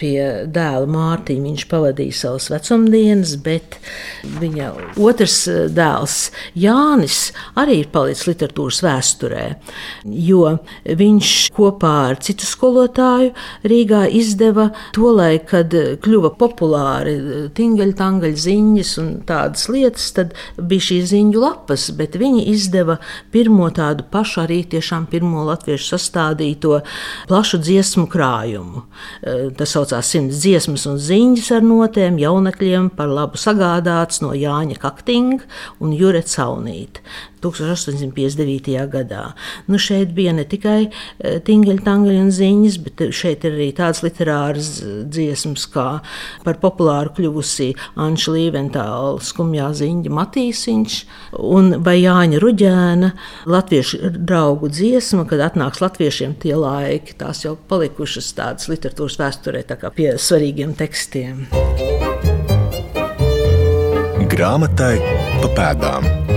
pie 0.00 0.16
dēla 0.50 0.88
Mārtiņa 0.90 1.44
viņš 1.46 1.66
pavadīja 1.70 2.16
savas 2.22 2.48
vecumdienas, 2.50 3.36
bet 3.44 3.78
viņa 4.40 4.72
otrs 4.98 5.38
uh, 5.52 5.60
dēls 5.70 6.18
Jānis 6.58 7.20
arī 7.60 7.82
ir 7.84 7.92
palicis 7.94 8.26
literatūras 8.32 8.82
vēsturē, 8.86 9.46
jo 10.26 10.56
viņš 10.86 11.36
kopā 11.54 11.94
ar 12.10 12.20
citu 12.24 12.48
skolotāju 12.48 13.30
Rīgā 13.66 14.06
izdeva 14.10 14.72
to 14.96 15.14
laiku, 15.14 15.52
kad 15.54 15.78
kļuva 16.02 16.34
populāri 16.40 17.16
uh, 17.20 17.48
tingaļi, 17.54 17.98
tangaļi 18.02 18.34
ziņas, 18.36 18.55
ziņas 18.56 18.92
un 19.02 19.10
tādas 19.26 19.68
lietas, 19.72 20.08
tad 20.16 20.34
bija 20.56 20.88
šīs 20.88 21.10
ziņu 21.12 21.40
lapas, 21.40 21.88
bet 21.96 22.16
viņi 22.18 22.46
izdeva 22.52 22.98
pirmo 23.34 23.68
tādu 23.74 24.06
pašu, 24.10 24.42
arī 24.44 24.62
tiešām 24.64 25.06
pirmo 25.10 25.44
latviešu 25.46 25.92
sastādīto 25.94 26.80
plašu 27.28 27.60
dziesmu 27.62 28.06
krājumu. 28.12 28.84
E, 29.22 29.36
tas 29.56 29.76
saucās 29.76 30.10
simts 30.12 30.42
dziesmas 30.42 30.86
un 30.90 30.98
ziņas 31.02 31.52
ar 31.58 31.66
notēm 31.66 32.18
jaunekļiem 32.22 32.90
par 32.96 33.12
labu 33.12 33.40
sagādāts 33.40 34.22
no 34.24 34.32
Jāņa 34.36 34.80
Kaktinga 34.82 35.44
un 35.80 35.94
Jure 35.96 36.22
Caunīta. 36.26 37.04
1859. 37.52 38.76
gadā. 38.92 39.22
Nu, 39.70 39.80
šeit 39.80 40.12
bija 40.16 40.34
ne 40.36 40.44
tikai 40.48 40.86
e, 40.86 41.36
tingļi, 41.46 41.78
tangļi 41.86 42.18
un 42.22 42.32
ziņas, 42.34 42.78
bet 42.84 43.04
šeit 43.16 43.46
ir 43.46 43.56
arī 43.56 43.70
tādas 43.76 44.02
literāras 44.04 44.70
dziesmas, 44.82 45.66
kā 45.72 45.86
par 46.46 46.60
populāru 46.62 47.14
kļuvusi 47.16 47.72
Anša 48.02 48.36
Līventāla 48.36 49.22
skumjā 49.24 49.70
ziņa 49.76 50.12
Matīsiņš 50.16 50.98
un 51.56 51.76
vai 51.86 51.98
Jāņa 52.02 52.40
Ruģēna 52.42 53.12
latviešu 53.50 54.12
draugu 54.16 54.70
dziesma, 54.72 55.26
kad 55.28 55.42
atnāks 55.50 55.82
latviešiem 55.84 56.36
tie 56.42 56.54
laiki, 56.58 57.16
tās 57.20 57.44
jau 57.46 57.56
palikušas 57.68 58.32
tādas 58.36 58.70
literatūras 58.72 59.18
vēsturē 59.22 59.64
tā 59.68 59.78
kā 59.80 59.92
pie 59.94 60.14
svarīgiem 60.20 60.76
tekstiem. 60.78 61.46
Grāmatai 64.36 64.96
pa 65.40 65.52
pēdām. 65.56 66.35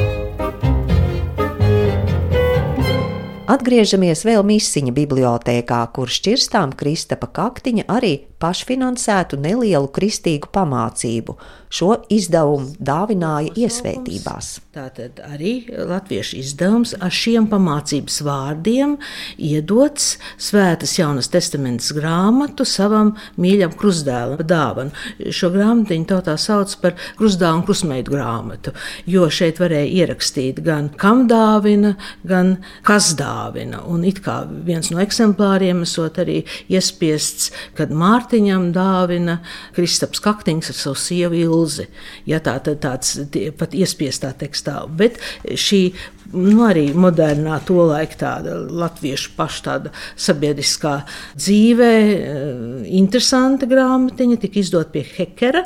Atgriežamies 3.49 4.21
vēl 4.27 4.43
Misiņa 4.45 4.91
bibliotēkā, 4.93 5.79
kur 5.95 6.11
šķirstām 6.13 6.75
Kristapa 6.77 7.31
kaktiņa 7.33 7.87
arī 7.89 8.11
pašfinansētu 8.39 9.39
nelielu 9.41 9.89
kristīgu 9.95 10.51
pamācību. 10.55 11.37
Šo 11.69 11.91
izdevumu 12.09 12.71
dāvināja 12.81 13.51
iesvētībās. 13.67 14.55
Tātad 14.73 15.19
arī 15.21 15.67
latviešu 15.69 16.39
izdevums 16.39 16.95
ar 16.97 17.13
šiem 17.13 17.45
pamācības 17.51 18.15
vārdiem 18.25 18.95
iedots 19.37 20.15
Svētas 20.41 20.95
Jaunas 20.97 21.29
testamentas 21.29 21.91
grāmatu 21.93 22.65
savam 22.65 23.11
mīļam 23.37 23.75
krustdēlam 23.77 24.41
dāvanu. 24.49 24.95
Šo 25.35 25.51
grāmatiņu 25.53 26.09
tautā 26.09 26.35
sauc 26.41 26.73
par 26.81 26.97
krustdēlu 27.19 27.61
un 27.61 27.65
krustmeitu 27.67 28.15
grāmatu, 28.15 28.73
jo 29.05 29.29
šeit 29.29 29.61
varēja 29.61 29.91
ierakstīt 30.01 30.63
gan 30.65 30.89
kam 30.97 31.27
dāvina, 31.29 31.93
gan 32.25 32.55
kas 32.87 33.11
dāvina. 33.19 33.83
Un 33.85 34.07
it 34.09 34.23
kā 34.25 34.39
viens 34.49 34.89
no 34.89 35.03
eksemplāriem 35.05 35.85
esot 35.85 36.17
arī 36.25 36.41
iespiests, 36.65 37.51
kad 37.77 37.93
Mārtiņam 38.29 38.67
dāvina 38.69 39.39
Kristaps 39.73 40.21
Kaktiņš 40.21 40.67
ar 40.69 40.75
savu 40.77 40.99
sievu 41.01 41.37
Ilzi. 41.39 41.87
Ja 42.29 42.37
tā 42.37 42.59
tad 42.61 42.77
tāds 42.83 43.15
pat 43.57 43.73
iespiestā 43.73 44.35
tekstā, 44.37 44.83
bet 44.85 45.17
šī 45.49 45.95
nu, 46.33 46.63
arī 46.67 46.89
modernā, 46.93 47.57
to 47.65 47.81
laika 47.89 48.17
tāda 48.19 48.55
latviešu 48.69 49.33
paša 49.37 49.63
tāda 49.65 49.91
sabiedriskā 50.19 50.93
dzīvē, 51.37 51.93
eh, 52.13 52.85
interesanta 52.99 53.67
grāmatiņa, 53.69 54.39
tika 54.39 54.59
izdota 54.59 54.91
pie 54.93 55.03
Hekera. 55.03 55.65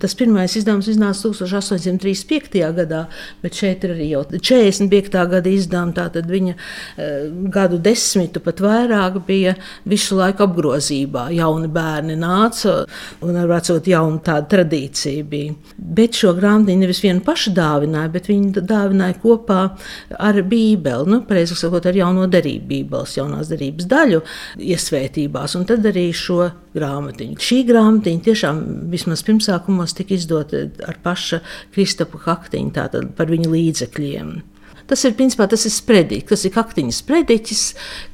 Tas 0.00 0.14
pirmais 0.14 0.56
izdevums 0.56 0.88
iznāca 0.88 1.28
1835. 1.28 2.72
gadā, 2.72 3.06
bet 3.42 3.52
šeit 3.52 3.84
ir 3.84 3.94
arī 3.94 4.08
jau 4.10 4.24
45. 4.24 5.26
gada 5.28 5.48
izdevuma. 5.50 5.92
Tātad 5.92 6.26
viņa 6.26 6.54
eh, 6.54 7.30
gadu 7.52 7.78
desmitu 7.78 8.40
pat 8.40 8.56
vairāk 8.56 9.24
bija 9.26 9.54
visu 9.84 10.16
laiku 10.16 10.46
apgrozībā. 10.46 11.30
Jauni 11.32 11.68
bērni 11.68 12.16
nāca 12.16 12.86
un 13.20 13.36
ar 13.36 13.48
vecot 13.48 13.84
jaunu 13.84 14.20
tādu 14.24 14.48
tradīciju 14.56 15.24
bija. 15.28 15.54
Bet 15.76 16.18
šo 16.18 16.34
grāmatiņu 16.36 16.84
nevis 16.84 17.02
vienu 17.02 17.20
pašu 17.24 17.52
dāvināja, 17.56 18.12
bet 18.12 18.28
viņi 18.30 18.64
dāvināja 18.66 19.18
kopā 19.22 19.41
kopā 19.42 19.76
ar 20.18 20.40
Bībeli, 20.42 21.10
nu, 21.10 21.22
precīzāk 21.26 21.58
sakot, 21.58 21.86
ar 21.86 21.96
jauno 21.96 22.28
derību, 22.30 22.68
Bībeles 22.70 23.16
jaunās 23.18 23.50
derības 23.50 23.88
daļu 23.90 24.22
iesvētībās, 24.62 25.56
un 25.58 25.66
tad 25.68 25.86
arī 25.86 26.10
šo 26.14 26.50
grāmatiņu. 26.76 27.40
Šī 27.42 27.62
grāmatiņa 27.68 28.24
tiešām 28.28 28.62
vismaz 28.92 29.24
pirmsākumos 29.26 29.96
tika 29.98 30.16
izdota 30.16 30.68
ar 30.86 30.98
paša 31.02 31.42
Kristapa 31.74 32.22
Kaktiņu, 32.22 32.72
tātad 32.78 33.12
par 33.18 33.32
viņa 33.32 33.52
līdzekļiem. 33.52 34.51
Tas 34.90 35.04
ir 35.06 35.12
principā 35.18 35.44
tas 35.50 35.62
ir 35.68 35.72
sprediķis, 35.74 36.28
tas 36.28 36.44
ir 36.46 36.52
kaktiņas 36.54 37.00
sprediķis, 37.02 37.62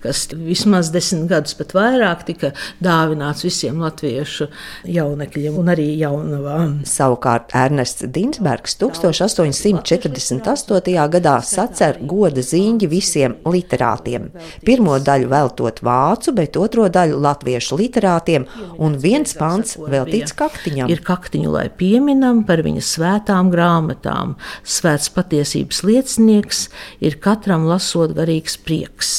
kas 0.04 0.18
vismaz 0.34 0.86
desmit 0.94 1.26
gadus 1.30 1.54
pat 1.58 1.70
vairāk 1.76 2.20
tika 2.28 2.48
dāvināts 2.84 3.44
visiem 3.46 3.76
latviešu 3.82 4.44
jaunekļiem 4.88 5.54
un 5.58 5.66
arī 5.72 5.88
jaunavām. 6.00 6.68
Savukārt 6.88 7.46
Ernests 7.56 8.06
Dinsbergs 8.14 8.72
1848. 8.80 11.08
gadā 11.14 11.36
sacer 11.46 11.92
goda 12.08 12.42
zīņģi 12.44 12.86
visiem 12.90 13.32
literātiem. 13.48 14.22
Pirmo 14.66 14.98
daļu 15.02 15.28
veltot 15.32 15.76
vācu, 15.84 16.28
bet 16.36 16.56
otro 16.60 16.88
daļu 16.92 17.16
latviešu 17.24 17.78
literātiem, 17.80 18.42
un 18.78 18.98
viens 19.00 19.34
pants 19.38 19.76
veltīts 19.80 20.32
kaktiņam. 20.38 20.90
Ir 20.92 21.00
kaktiņu, 21.06 21.50
lai 21.54 21.68
pieminam 21.70 22.44
par 22.48 22.62
viņa 22.66 22.82
svētām 22.84 23.50
grāmatām. 23.52 24.36
Svēts 24.68 25.08
patiesības 25.14 25.82
liecinieks 25.86 26.57
ir 27.04 27.18
katram 27.22 27.66
lasot 27.70 28.14
garīgs 28.16 28.58
prieks. 28.60 29.16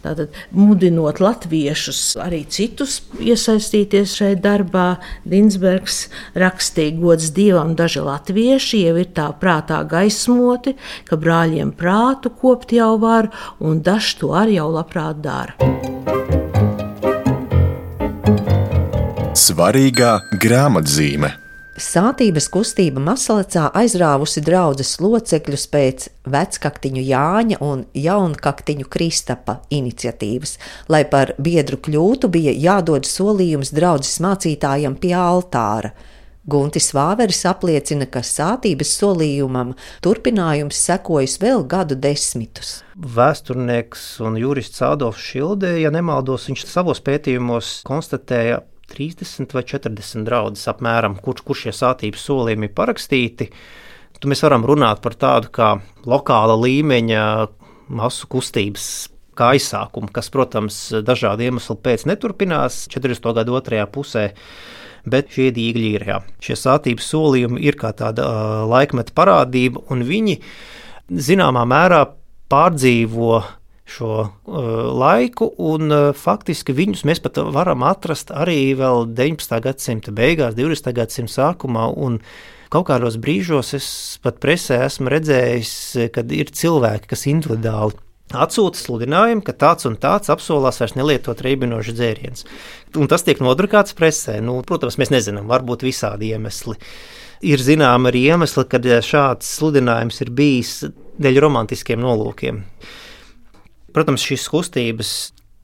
Tātad, 0.00 0.32
mudinot 0.56 1.18
latviešus, 1.20 1.98
arī 2.24 2.40
citus 2.48 3.02
iesaistīties 3.20 4.14
šajā 4.16 4.38
darbā, 4.40 4.86
Dinsbergs 5.28 6.06
rakstīja, 6.40 6.94
gods 7.02 7.28
dievam, 7.36 7.74
daži 7.76 8.00
latvieši 8.06 8.80
jau 8.86 8.94
ir 9.02 9.10
tā 9.12 9.26
prātā 9.42 9.82
gaismoti, 9.90 10.72
ka 11.04 11.20
brāļiem 11.20 11.74
prātu 11.76 12.32
kopt 12.32 12.72
jau 12.72 12.94
var, 13.02 13.28
un 13.60 13.84
daži 13.84 14.16
to 14.22 14.32
arī 14.40 14.56
jau 14.56 14.70
labprāt 14.72 15.20
dara. 15.20 15.52
Svarīgā 19.36 20.16
grāmatzīme. 20.40 21.34
Sātības 21.80 22.50
kustība 22.52 23.00
Masalicā 23.00 23.70
aizrāvusi 23.80 24.42
draudzes 24.44 24.98
locekļus 25.00 25.62
pēc 25.72 26.06
vecaktiņu 26.28 27.04
Jāņa 27.06 27.58
un 27.64 27.86
jaunkaktiņu 27.96 28.84
Kristapa 28.92 29.62
iniciatīvas. 29.72 30.58
Lai 30.92 31.06
par 31.08 31.32
biedru 31.40 31.80
kļūtu, 31.80 32.28
bija 32.28 32.52
jādod 32.52 33.08
solījums 33.08 33.72
draudzes 33.72 34.20
mācītājam 34.20 34.98
pie 35.00 35.14
altāra. 35.16 35.94
Guntis 36.50 36.90
Vāveris 36.96 37.40
apliecina, 37.48 38.04
ka 38.04 38.20
sātības 38.24 38.92
solījumam 39.00 39.72
turpinājums 40.04 40.76
sekojas 40.84 41.38
vēl 41.40 41.64
gadu 41.68 41.96
desmitus. 41.96 42.80
Vēsturnieks 43.00 44.18
un 44.24 44.36
jurists 44.40 44.84
Adolfs 44.84 45.24
Šildē, 45.30 45.78
ja 45.80 45.92
nemaldos, 45.94 46.48
viņš 46.50 46.66
savos 46.68 47.00
pētījumos 47.06 47.78
konstatēja, 47.88 48.60
30 48.90 49.54
vai 49.56 49.62
40 49.66 50.26
draugus 50.26 50.66
apmēram, 50.70 51.16
kurš, 51.22 51.44
kurš 51.46 51.64
šie 51.66 51.76
sātības 51.80 52.26
solījumi 52.26 52.68
ir 52.68 52.74
parakstīti. 52.76 53.50
Tu 54.20 54.28
mēs 54.28 54.42
varam 54.44 54.66
runāt 54.68 55.00
par 55.00 55.16
tādu 55.16 55.48
kā 55.54 55.70
lokāla 56.04 56.58
līmeņa 56.60 57.22
masu 57.96 58.28
kustības 58.30 58.84
kā 59.38 59.54
aizsākumu, 59.54 60.10
kas, 60.12 60.28
protams, 60.32 60.80
dažādu 61.06 61.46
iemeslu 61.46 61.78
pēc 61.80 62.04
neturpinās 62.10 62.84
40. 62.92 63.32
gadu 63.40 63.56
otrajā 63.56 63.86
pusē. 63.90 64.30
Bet 65.08 65.30
šie 65.32 65.48
dīgļi 65.56 65.90
ir. 65.96 66.02
Jā. 66.10 66.18
Šie 66.44 66.58
sātības 66.60 67.06
solījumi 67.08 67.62
ir 67.64 67.78
kā 67.80 67.94
tāda 67.96 68.26
uh, 68.26 68.48
laikmeta 68.68 69.14
parādība, 69.16 69.80
un 69.88 70.04
viņi 70.04 70.36
zināmā 71.08 71.62
mērā 71.64 72.02
pārdzīvo 72.52 73.38
šo 73.90 74.12
uh, 74.22 74.68
laiku, 75.00 75.50
un 75.58 75.90
uh, 75.90 76.10
faktiski 76.16 76.74
viņus 76.76 77.04
mēs 77.08 77.22
pat 77.24 77.40
varam 77.54 77.84
atrast 77.86 78.30
arī 78.30 78.74
vēl 78.78 79.08
19. 79.18 79.58
gadsimta 79.66 80.14
beigās, 80.14 80.54
20. 80.58 80.94
gadsimta 80.96 81.36
sākumā. 81.38 81.90
Kaut 82.70 82.86
kādos 82.86 83.16
brīžos 83.18 83.74
es 83.74 83.88
pat 84.22 84.38
presē 84.38 84.84
esmu 84.86 85.10
redzējis, 85.10 85.72
kad 86.14 86.30
ir 86.30 86.52
cilvēki, 86.54 87.10
kas 87.10 87.26
individuāli 87.26 87.98
atsūta 88.30 88.78
sludinājumu, 88.78 89.42
ka 89.42 89.54
tāds 89.58 89.86
un 89.88 89.96
tāds 90.00 90.30
apsolās 90.32 90.78
vairs 90.80 90.94
nelietot 90.98 91.40
reibinošu 91.42 91.94
dzērienus. 91.96 92.46
Un 92.98 93.10
tas 93.10 93.24
tiek 93.26 93.40
nodrukāts 93.42 93.96
presē. 93.98 94.38
Nu, 94.44 94.60
protams, 94.66 94.98
mēs 95.00 95.12
nezinām, 95.14 95.50
varbūt 95.50 95.84
visādi 95.86 96.30
iemesli. 96.34 96.76
Ir 97.50 97.62
zināms 97.64 98.10
arī 98.10 98.26
iemesli, 98.30 98.66
kad 98.70 98.86
šāds 98.86 99.50
sludinājums 99.56 100.20
ir 100.22 100.32
bijis 100.36 100.74
dēļ 101.20 101.40
romantiskiem 101.42 102.02
nolūkiem. 102.02 102.62
Protams, 103.94 104.24
šīs 104.24 104.46
kustības 104.52 105.12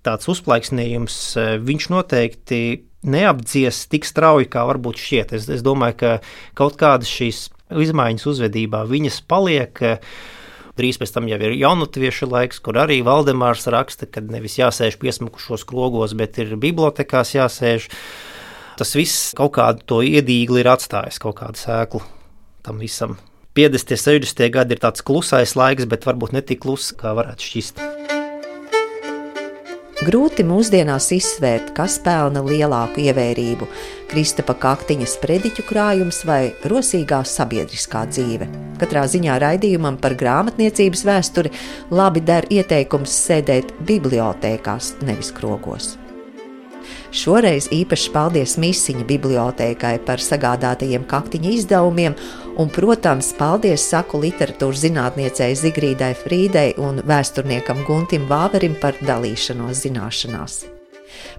tāds 0.06 0.28
uzplaiksnījums, 0.30 1.18
e, 1.36 1.46
viņš 1.62 1.88
noteikti 1.92 2.60
neapdzies 3.06 3.84
tik 3.90 4.06
strauji, 4.08 4.48
kā 4.50 4.64
varbūt 4.68 5.02
šķiet. 5.02 5.36
Es, 5.36 5.50
es 5.52 5.62
domāju, 5.66 5.98
ka 6.02 6.14
kaut 6.58 6.78
kādas 6.80 7.10
šīs 7.10 7.46
izmaiņas 7.70 8.26
uzvedībā 8.30 8.84
viņas 8.90 9.20
paliek. 9.30 9.82
E, 9.82 9.98
drīz 10.76 11.00
pēc 11.00 11.14
tam 11.14 11.28
jau 11.30 11.38
ir 11.40 11.56
jaunatviešu 11.56 12.28
laiks, 12.30 12.60
kur 12.62 12.78
arī 12.82 13.00
Valdemārs 13.06 13.66
raksta, 13.72 14.08
ka 14.10 14.22
nevis 14.24 14.58
jāsēž 14.60 14.98
piesmukušos 15.00 15.64
krogos, 15.68 16.16
bet 16.18 16.38
ir 16.42 16.56
bibliotekās 16.60 17.34
jāsēž. 17.38 17.88
Tas 18.76 18.92
viss 18.92 19.30
kaut 19.36 19.54
kādu 19.56 19.86
to 19.88 20.02
iedīgli 20.04 20.60
ir 20.60 20.68
atstājis, 20.68 21.22
kaut 21.22 21.38
kādu 21.40 21.62
sēklu 21.62 22.02
tam 22.66 22.82
visam. 22.82 23.16
50, 23.56 23.96
60 23.96 24.52
gadi 24.52 24.76
ir 24.76 24.82
tāds 24.82 25.00
klusais 25.06 25.56
laiks, 25.56 25.88
bet 25.88 26.04
varbūt 26.04 26.36
ne 26.36 26.44
tik 26.44 26.60
kluss, 26.66 26.92
kā 26.92 27.16
varētu 27.16 27.48
šķist. 27.48 27.80
Grūti 30.04 30.44
mūsdienās 30.44 31.06
izsvērt, 31.16 31.70
kas 31.72 31.94
pelna 32.04 32.42
lielāku 32.44 33.00
ievērību- 33.00 33.64
Kristapa 34.10 34.52
kaktiņas 34.52 35.14
prediķu 35.22 35.64
krājums 35.64 36.18
vai 36.28 36.52
rosīgā 36.68 37.22
sabiedriskā 37.24 38.04
dzīve. 38.10 38.44
Katrā 38.76 39.06
ziņā 39.08 39.38
raidījumam 39.40 39.96
par 39.96 40.12
grāmatniecības 40.12 41.02
vēsturi 41.02 41.50
labi 41.90 42.20
der 42.20 42.44
ieteikums 42.44 43.08
sēdēt 43.08 43.72
bibliotēkās, 43.88 45.00
nevis 45.00 45.32
krogos. 45.32 45.96
Šoreiz 47.10 47.70
īpaši 47.72 48.12
paldies 48.12 48.58
Mīsiņa 48.60 49.06
bibliotēkai 49.08 50.04
par 50.04 50.18
sagādātajiem 50.18 51.06
kaktiņa 51.08 51.50
izdevumiem, 51.56 52.14
un, 52.56 52.70
protams, 52.72 53.32
paldies 53.36 53.84
saku 53.90 54.20
literatūras 54.22 54.84
zinātniecei 54.86 55.52
Zigrīdai 55.58 56.12
Frīdei 56.18 56.72
un 56.82 57.02
vēsturniekam 57.06 57.84
Guntim 57.88 58.26
Vāverim 58.30 58.76
par 58.80 58.96
dalīšanos 59.04 59.84
zināšanās. 59.84 60.64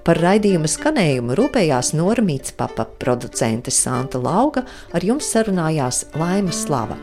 Par 0.05 0.19
raidījuma 0.23 0.69
skanējumu 0.71 1.35
rūpējās 1.37 1.93
Normīts 1.97 2.53
papa 2.57 2.87
producente 2.99 3.73
Santa 3.73 4.21
Lauga, 4.21 4.63
ar 4.93 5.05
jums 5.05 5.27
sarunājās 5.33 6.05
Laima 6.17 6.53
Slava. 6.55 6.97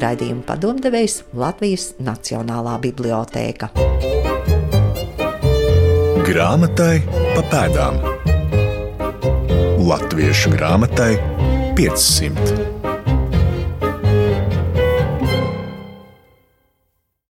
Raidījuma 0.00 0.44
padomdevējs 0.46 1.22
Latvijas 1.34 1.90
Nacionālā 2.02 2.76
bibliotēka. 2.82 3.72
Grāmatai 6.30 7.00
pa 7.34 7.46
pēdām. 7.50 7.98
Latviešu 9.90 10.52
grāmatai 10.54 11.14
500. 11.78 12.89